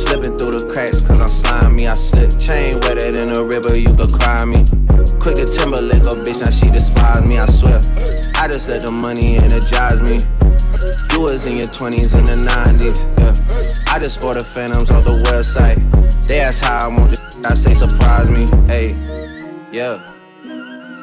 Slipping 0.07 0.39
through 0.39 0.61
the 0.61 0.71
cracks 0.73 1.03
cause 1.03 1.19
I'm 1.19 1.29
slimy, 1.29 1.89
I 1.89 1.97
slip. 1.97 2.31
Chain 2.39 2.79
wetter 2.83 3.11
than 3.11 3.35
a 3.35 3.43
river, 3.43 3.77
you 3.77 3.93
could 3.97 4.13
cry 4.13 4.45
me. 4.45 4.63
Quick 5.19 5.35
to 5.35 5.47
Timberlake, 5.51 6.07
a 6.07 6.15
bitch, 6.23 6.39
now 6.39 6.51
she 6.51 6.71
despise 6.71 7.25
me, 7.25 7.41
I 7.41 7.47
swear. 7.47 7.79
I 8.39 8.47
just 8.47 8.69
let 8.69 8.83
the 8.83 8.93
money 8.93 9.39
energize 9.39 10.01
me. 10.01 10.23
You 11.11 11.23
was 11.23 11.49
in 11.49 11.57
your 11.57 11.67
20s 11.75 12.15
and 12.15 12.29
the 12.29 12.39
90s, 12.47 13.03
yeah. 13.19 13.93
I 13.93 13.99
just 13.99 14.23
ordered 14.23 14.47
phantoms 14.47 14.93
off 14.93 15.03
the 15.03 15.19
website. 15.27 15.83
They 16.29 16.39
ask 16.39 16.63
how 16.63 16.87
I 16.87 16.87
want 16.87 17.11
this, 17.11 17.21
I 17.45 17.55
say 17.55 17.75
surprise 17.75 18.31
me, 18.31 18.47
hey, 18.69 18.95
yeah. 19.73 20.07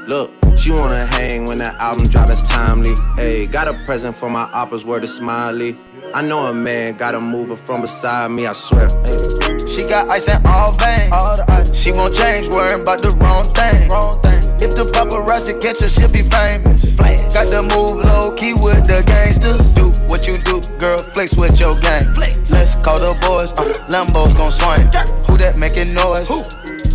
Look, 0.07 0.31
she 0.57 0.71
wanna 0.71 1.05
hang 1.05 1.45
when 1.45 1.57
that 1.59 1.75
album 1.79 2.07
drop, 2.07 2.29
it's 2.29 2.47
timely. 2.47 2.93
Hey, 3.15 3.47
got 3.47 3.67
a 3.67 3.73
present 3.85 4.15
for 4.15 4.29
my 4.29 4.45
oppas, 4.51 4.83
word 4.83 5.03
is 5.03 5.13
smiley. 5.13 5.77
I 6.13 6.21
know 6.21 6.47
a 6.47 6.53
man 6.53 6.97
gotta 6.97 7.19
move 7.19 7.49
her 7.49 7.55
from 7.55 7.81
beside 7.81 8.31
me, 8.31 8.47
I 8.47 8.53
swear. 8.53 8.87
Hey. 9.05 9.57
She 9.67 9.83
got 9.87 10.09
ice 10.09 10.27
in 10.27 10.45
all 10.45 10.71
veins. 10.73 11.11
All 11.13 11.37
She 11.73 11.91
won't 11.91 12.15
change, 12.15 12.47
worrying 12.49 12.81
about 12.81 13.01
the 13.01 13.11
wrong 13.21 13.43
thing. 13.43 13.89
Wrong 13.89 14.21
thing. 14.21 14.37
If 14.59 14.75
the 14.75 14.89
paparazzi 14.91 15.61
catch 15.61 15.81
her, 15.81 15.87
she'll 15.87 16.11
be 16.11 16.23
famous. 16.23 16.85
Got 17.33 17.51
to 17.51 17.61
move 17.75 18.03
low 18.05 18.33
key 18.33 18.53
with 18.53 18.87
the 18.87 19.03
gangsters. 19.05 19.59
Do 19.75 19.91
what 20.07 20.25
you 20.25 20.37
do, 20.37 20.61
girl, 20.79 21.03
flex 21.13 21.37
with 21.37 21.59
your 21.59 21.77
gang. 21.79 22.11
Let's 22.49 22.75
call 22.75 22.99
the 22.99 23.13
boys, 23.21 23.51
uh, 23.53 23.85
Lambo's 23.89 24.33
gon' 24.33 24.51
swing. 24.51 24.87
Who 25.27 25.37
that 25.37 25.57
making 25.57 25.93
noise? 25.93 26.27
Who? 26.27 26.41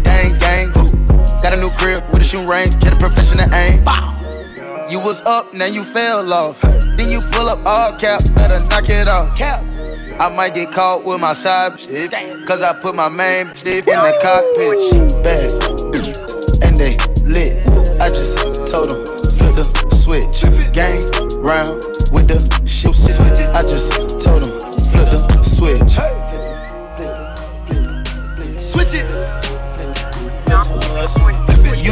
Gang, 0.03 0.37
gang. 0.41 1.02
Got 1.43 1.55
a 1.55 1.57
new 1.61 1.71
crib 1.71 2.01
with 2.13 2.23
a 2.23 2.25
shoe 2.25 2.47
range, 2.47 2.79
get 2.79 2.93
a 2.93 2.97
professional 2.97 3.53
aim. 3.53 3.85
You 4.89 5.01
was 5.01 5.21
up, 5.23 5.53
now 5.53 5.67
you 5.67 5.83
fell 5.83 6.33
off. 6.33 6.61
Then 6.61 7.11
you 7.11 7.21
pull 7.33 7.49
up 7.49 7.59
all 7.67 7.99
cap, 7.99 8.23
better 8.35 8.65
knock 8.69 8.89
it 8.89 9.09
off. 9.09 9.37
Cap. 9.37 9.65
I 10.21 10.29
might 10.29 10.55
get 10.55 10.71
caught 10.73 11.05
with 11.05 11.21
my 11.21 11.33
side 11.33 11.81
shit, 11.81 12.13
cause 12.47 12.63
I 12.63 12.79
put 12.81 12.95
my 12.95 13.09
main 13.09 13.53
shit 13.55 13.89
in 13.89 13.99
the 13.99 14.19
cockpit. 14.23 15.25
Bad, 15.25 16.63
and 16.63 16.79
they 16.79 16.97
lit. 17.27 17.67
I 18.01 18.09
just 18.09 18.39
told 18.71 18.91
them, 18.91 19.05
flip 19.37 19.57
the 19.57 19.65
switch. 20.05 20.43
Gang 20.73 21.03
round 21.43 21.83
with 22.13 22.29
the 22.29 22.39
shit. 22.67 22.93
I 23.55 23.63
just 23.63 23.91
told 24.23 24.43
them, 24.43 24.61
flip 24.93 25.09
the 25.11 25.43
switch. 25.43 26.42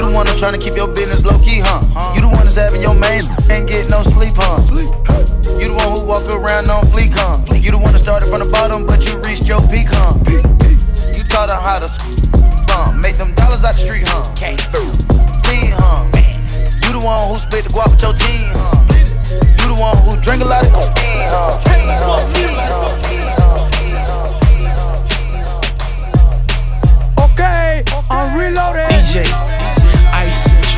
You 0.00 0.08
the 0.08 0.16
one 0.16 0.24
that 0.24 0.40
Tryna 0.40 0.56
keep 0.56 0.80
your 0.80 0.88
business 0.88 1.26
low 1.28 1.36
key, 1.44 1.60
huh? 1.60 1.76
You 2.16 2.24
the 2.24 2.32
one 2.32 2.48
that's 2.48 2.56
having 2.56 2.80
your 2.80 2.96
man 2.96 3.20
ain't 3.52 3.68
get 3.68 3.92
no 3.92 4.00
sleep, 4.00 4.32
huh? 4.32 4.56
You 5.60 5.68
the 5.68 5.76
one 5.76 5.92
who 5.92 6.08
walk 6.08 6.24
around 6.24 6.72
on 6.72 6.88
fleek, 6.88 7.12
huh? 7.12 7.36
You 7.60 7.68
the 7.68 7.76
one 7.76 7.92
that 7.92 8.00
started 8.00 8.32
from 8.32 8.40
the 8.40 8.48
bottom, 8.48 8.88
but 8.88 9.04
you 9.04 9.20
reached 9.28 9.44
your 9.44 9.60
peak, 9.68 9.92
huh? 9.92 10.16
You 10.24 11.20
taught 11.28 11.52
her 11.52 11.60
how 11.60 11.84
to 11.84 11.88
huh? 12.72 12.96
Make 12.96 13.20
them 13.20 13.36
dollars 13.36 13.60
out 13.60 13.76
the 13.76 13.84
street, 13.84 14.08
huh? 14.08 14.24
Team, 14.40 15.76
huh? 15.76 16.08
You 16.80 16.96
the 16.96 17.04
one 17.04 17.20
who 17.28 17.36
split 17.36 17.68
the 17.68 17.72
guap 17.76 17.92
with 17.92 18.00
your 18.00 18.16
team, 18.16 18.48
huh? 18.56 18.80
You 19.60 19.68
the 19.68 19.76
one 19.76 20.00
who 20.00 20.16
drink 20.24 20.40
a 20.40 20.48
lot 20.48 20.64
of 20.64 20.72
cocaine, 20.72 21.28
huh? 21.28 21.60
Okay, 27.20 27.84
I'm 28.08 28.32
reloaded. 28.32 28.88
DJ 28.88 29.59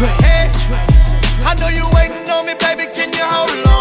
Track. 0.03 0.91
I 1.47 1.55
know 1.61 1.69
you 1.69 1.85
waiting 1.95 2.29
on 2.29 2.45
me, 2.45 2.55
baby. 2.59 2.91
Can 2.93 3.13
you 3.13 3.23
hold 3.23 3.67
on? 3.69 3.72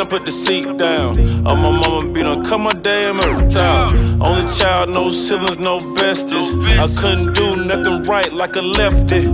I 0.00 0.06
put 0.06 0.24
the 0.24 0.32
seat 0.32 0.64
down. 0.78 1.12
Oh, 1.46 1.54
my 1.56 1.70
mama 1.70 2.10
be 2.10 2.20
done 2.20 2.42
cut 2.42 2.58
my 2.58 2.72
damn 2.72 3.20
every 3.20 3.48
time. 3.50 3.92
Only 4.22 4.42
child, 4.56 4.94
no 4.94 5.10
siblings, 5.10 5.58
no 5.58 5.78
besties. 5.78 6.56
I 6.78 6.88
couldn't 6.98 7.34
do 7.34 7.56
nothing 7.56 8.02
right 8.04 8.32
like 8.32 8.56
a 8.56 8.62
lefty. 8.62 9.24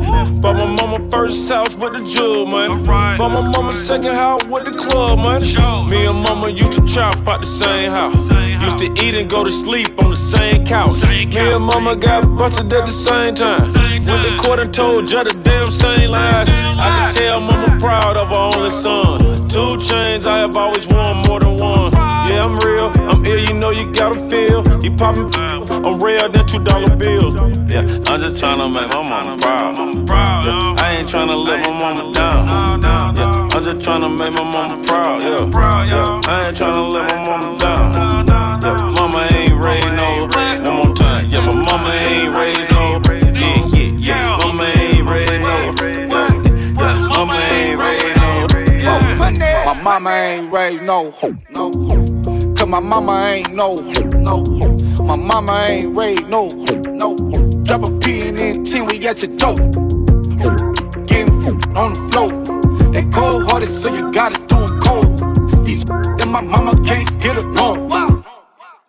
Bought 0.40 0.56
my 0.56 0.66
mama 0.66 1.08
first 1.10 1.48
house 1.48 1.76
with 1.76 1.92
the 1.96 2.04
jewel, 2.04 2.46
man. 2.46 2.82
Bought 2.82 3.30
my 3.30 3.48
mama 3.48 3.72
second 3.74 4.14
house 4.14 4.42
with 4.46 4.64
the 4.64 4.72
club, 4.72 5.24
man. 5.24 5.40
Me 5.88 6.06
and 6.06 6.18
mama 6.18 6.48
used 6.48 6.72
to 6.72 6.84
chop 6.92 7.16
out 7.28 7.40
the 7.40 7.46
same 7.46 7.92
house. 7.92 8.35
To 8.86 9.04
eat 9.04 9.18
and 9.18 9.28
go 9.28 9.42
to 9.42 9.50
sleep 9.50 10.00
on 10.00 10.10
the 10.10 10.16
same 10.16 10.64
couch. 10.64 11.02
Me 11.10 11.34
and 11.34 11.64
mama 11.64 11.96
got 11.96 12.22
busted 12.36 12.72
at 12.72 12.86
the 12.86 12.92
same 12.92 13.34
time. 13.34 13.72
Went 14.06 14.28
to 14.28 14.36
court 14.36 14.62
and 14.62 14.72
told 14.72 15.08
judge 15.08 15.26
the 15.26 15.42
damn 15.42 15.72
same 15.72 16.12
lies. 16.12 16.48
I 16.48 16.96
can 16.96 17.10
tell 17.10 17.40
mama 17.40 17.80
proud 17.80 18.16
of 18.16 18.28
her 18.28 18.38
only 18.54 18.70
son. 18.70 19.18
Two 19.48 19.76
chains, 19.82 20.24
I 20.24 20.38
have 20.38 20.56
always 20.56 20.86
worn 20.86 21.18
more 21.26 21.40
than 21.40 21.56
one. 21.56 21.90
Yeah, 22.30 22.46
I'm 22.46 22.56
real, 22.62 22.92
I'm 23.10 23.26
ill, 23.26 23.40
you 23.42 23.54
know 23.58 23.70
you 23.70 23.90
gotta 23.90 24.20
feel. 24.30 24.62
You 24.78 24.94
poppin', 24.94 25.34
I'm 25.34 25.98
real 25.98 26.30
than 26.30 26.46
two 26.46 26.62
dollar 26.62 26.94
bills. 26.94 27.34
Yeah, 27.66 27.82
I'm 28.06 28.22
just 28.22 28.38
tryna 28.38 28.70
make 28.70 28.86
my 28.94 29.02
mama 29.02 29.36
proud. 29.42 30.46
Yeah, 30.46 30.74
I 30.78 30.94
ain't 30.94 31.08
tryna 31.08 31.44
let 31.44 31.58
my 31.66 31.74
mama 31.74 32.12
down. 32.12 32.46
Yeah, 33.18 33.50
I'm 33.50 33.64
just 33.66 33.82
tryna 33.82 34.14
make 34.16 34.32
my 34.32 34.46
mama 34.46 34.78
proud. 34.86 35.24
Yeah, 35.24 35.42
yeah, 35.90 36.20
I 36.30 36.46
ain't 36.46 36.56
tryna 36.56 36.92
let 36.92 37.10
my 37.10 37.24
mama 37.26 37.58
down. 37.58 38.35
Yeah, 38.66 38.74
mama 38.98 39.28
ain't 39.32 39.64
raised 39.64 39.94
no. 39.94 40.26
One 40.66 40.82
more 40.82 40.94
time. 40.96 41.30
Yeah, 41.30 41.46
my 41.46 41.54
mama 41.54 41.88
ain't 42.02 42.36
raised 42.36 42.68
no. 42.72 43.00
Yeah, 43.38 43.64
yeah, 43.68 43.90
yeah. 43.94 44.38
Mama 44.38 44.72
ain't 44.76 45.08
raised 45.08 45.42
no. 45.42 45.56
Yeah, 46.10 46.34
yeah, 46.80 47.06
mama 47.06 47.36
ain't 47.48 47.80
raised 47.80 48.16
no. 48.16 48.46
My 49.64 49.80
mama 49.84 50.10
ain't 50.10 50.52
raised 50.52 50.82
no 50.82 51.14
no. 51.54 51.70
Cause 52.56 52.66
my 52.66 52.80
mama 52.80 53.24
ain't 53.28 53.54
no, 53.54 53.76
no. 54.16 54.42
My 55.04 55.16
mama 55.16 55.64
ain't 55.68 55.96
raised 55.96 56.28
no, 56.28 56.48
no. 56.88 57.14
Drop 57.66 57.88
a 57.88 57.98
P 58.00 58.26
and 58.26 58.36
then 58.36 58.64
10, 58.64 58.86
we 58.86 59.06
at 59.06 59.22
your 59.22 59.36
door. 59.36 59.54
Getting 61.06 61.32
on 61.78 61.94
the 61.94 62.08
floor. 62.10 62.28
They 62.90 63.08
cold 63.12 63.48
hearted, 63.48 63.68
so 63.68 63.94
you 63.94 64.10
gotta 64.10 64.44
do 64.48 64.56
'em 64.56 64.80
cold. 64.80 65.64
These 65.64 65.84
and 66.20 66.32
my 66.32 66.40
mama 66.40 66.72
can't 66.82 67.08
get 67.22 67.44
along. 67.44 67.55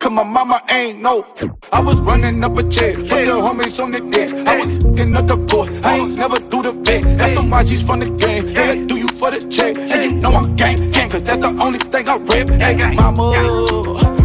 Cause 0.08 0.16
my 0.16 0.24
mama 0.24 0.64
ain't 0.70 1.02
no. 1.02 1.28
I 1.74 1.82
was 1.82 1.96
running 1.96 2.42
up 2.42 2.56
a 2.56 2.64
check, 2.70 2.96
put 2.96 3.28
the 3.28 3.36
homies 3.44 3.84
on 3.84 3.92
the 3.92 4.00
deck. 4.00 4.32
I 4.48 4.56
was 4.56 4.68
fucking 4.80 5.18
up 5.18 5.28
the 5.28 5.36
court, 5.52 5.70
I 5.86 5.98
ain't 5.98 6.18
never 6.18 6.40
do 6.40 6.64
the 6.64 6.72
vet. 6.86 7.20
That's 7.20 7.34
some 7.34 7.50
why 7.50 7.66
she's 7.66 7.84
from 7.84 8.00
the 8.00 8.10
game. 8.16 8.56
Hey, 8.56 8.86
do 8.86 8.96
you 8.96 9.10
for 9.10 9.32
the 9.32 9.40
check? 9.52 9.76
And 9.78 10.02
you 10.02 10.14
know 10.14 10.32
I'm 10.32 10.56
gang, 10.56 10.78
gang, 10.92 11.10
cause 11.10 11.24
that's 11.24 11.42
the 11.44 11.50
only 11.62 11.80
thing 11.80 12.08
I 12.08 12.16
rip. 12.24 12.48
Hey, 12.56 12.80
mama, 12.96 13.36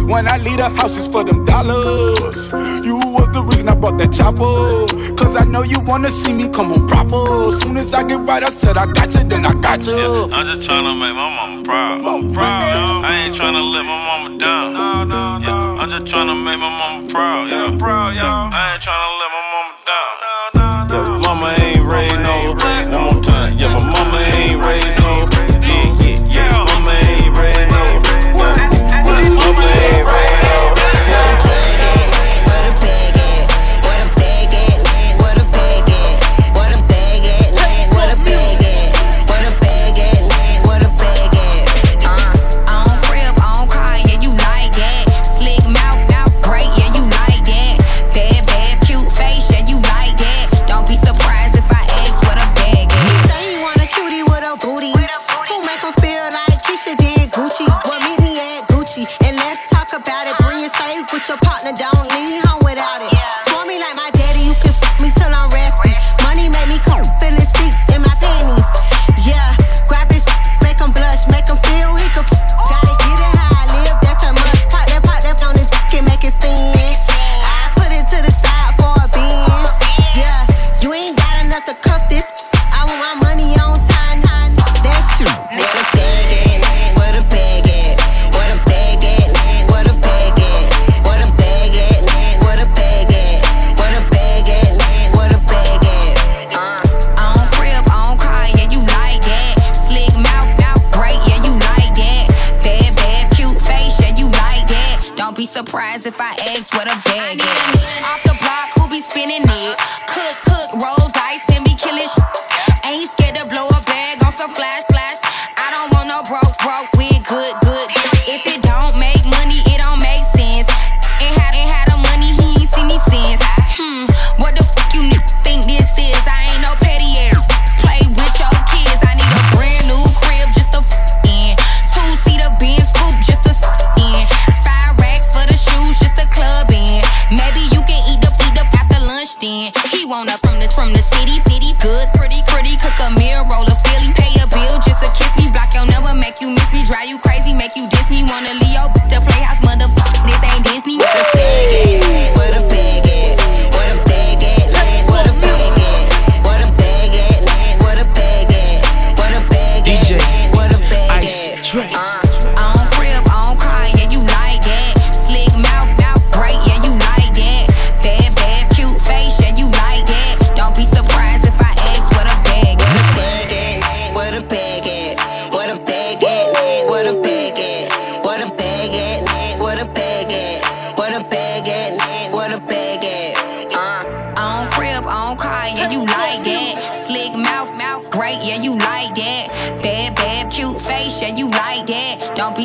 when 0.07 0.25
I 0.25 0.37
leave 0.37 0.55
the 0.63 0.69
house, 0.69 0.97
it's 0.97 1.09
for 1.09 1.25
them 1.25 1.43
dollars. 1.43 2.53
You 2.87 2.95
was 3.19 3.27
the 3.35 3.43
reason 3.43 3.67
I 3.67 3.75
brought 3.75 3.97
that 3.99 4.13
chopper. 4.13 4.87
Cause 5.19 5.35
I 5.35 5.43
know 5.43 5.63
you 5.63 5.81
wanna 5.81 6.07
see 6.07 6.31
me 6.31 6.47
come 6.47 6.71
on 6.71 6.87
proper. 6.87 7.51
Soon 7.59 7.75
as 7.75 7.93
I 7.93 8.03
get 8.07 8.19
right, 8.21 8.41
I 8.41 8.51
said 8.51 8.77
I 8.77 8.85
got 8.85 9.13
you, 9.15 9.23
then 9.25 9.45
I 9.45 9.53
got 9.59 9.85
you. 9.85 9.99
Yeah, 9.99 10.31
I'm 10.31 10.45
just 10.47 10.69
tryna 10.69 10.95
make 10.95 11.11
my 11.11 11.27
mama 11.27 11.63
proud. 11.63 12.33
proud. 12.33 13.03
I 13.03 13.25
ain't 13.25 13.35
tryna 13.35 13.63
let 13.71 13.83
my 13.83 13.97
mama 13.99 14.39
down. 14.39 14.73
No, 14.73 15.03
no, 15.03 15.39
Yeah, 15.45 15.62
I'm 15.83 15.89
just 15.89 16.15
tryna 16.15 16.31
make 16.41 16.57
my 16.63 16.71
mama 16.71 17.11
proud. 17.11 17.49
Yeah, 17.51 17.75
Proud, 17.77 18.15
yeah. 18.15 18.23
I 18.55 18.71
ain't 18.71 18.81
tryna 18.81 19.19
let 19.19 19.29
my 19.35 19.43
mama 19.51 19.52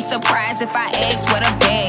be 0.01 0.07
surprised 0.07 0.61
if 0.61 0.73
I 0.75 0.85
ask 0.85 1.27
what 1.33 1.41
a 1.41 1.51
bag 1.59 1.88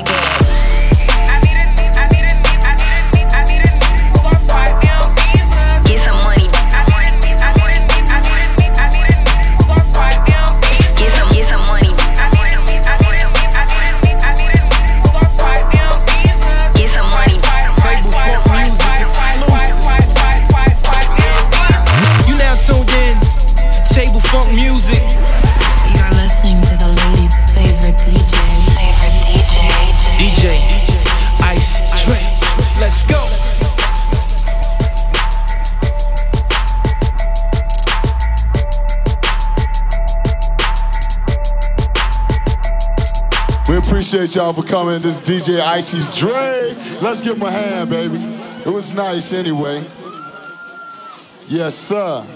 appreciate 44.12 44.34
y'all 44.34 44.52
for 44.52 44.64
coming. 44.64 45.00
This 45.00 45.20
is 45.20 45.20
DJ 45.20 45.60
Icy's 45.60 46.18
Dre. 46.18 46.74
Let's 47.00 47.22
give 47.22 47.36
him 47.36 47.44
a 47.44 47.50
hand, 47.52 47.90
baby. 47.90 48.18
It 48.66 48.68
was 48.68 48.92
nice 48.92 49.32
anyway. 49.32 49.86
Yes, 51.46 51.76
sir. 51.76 52.26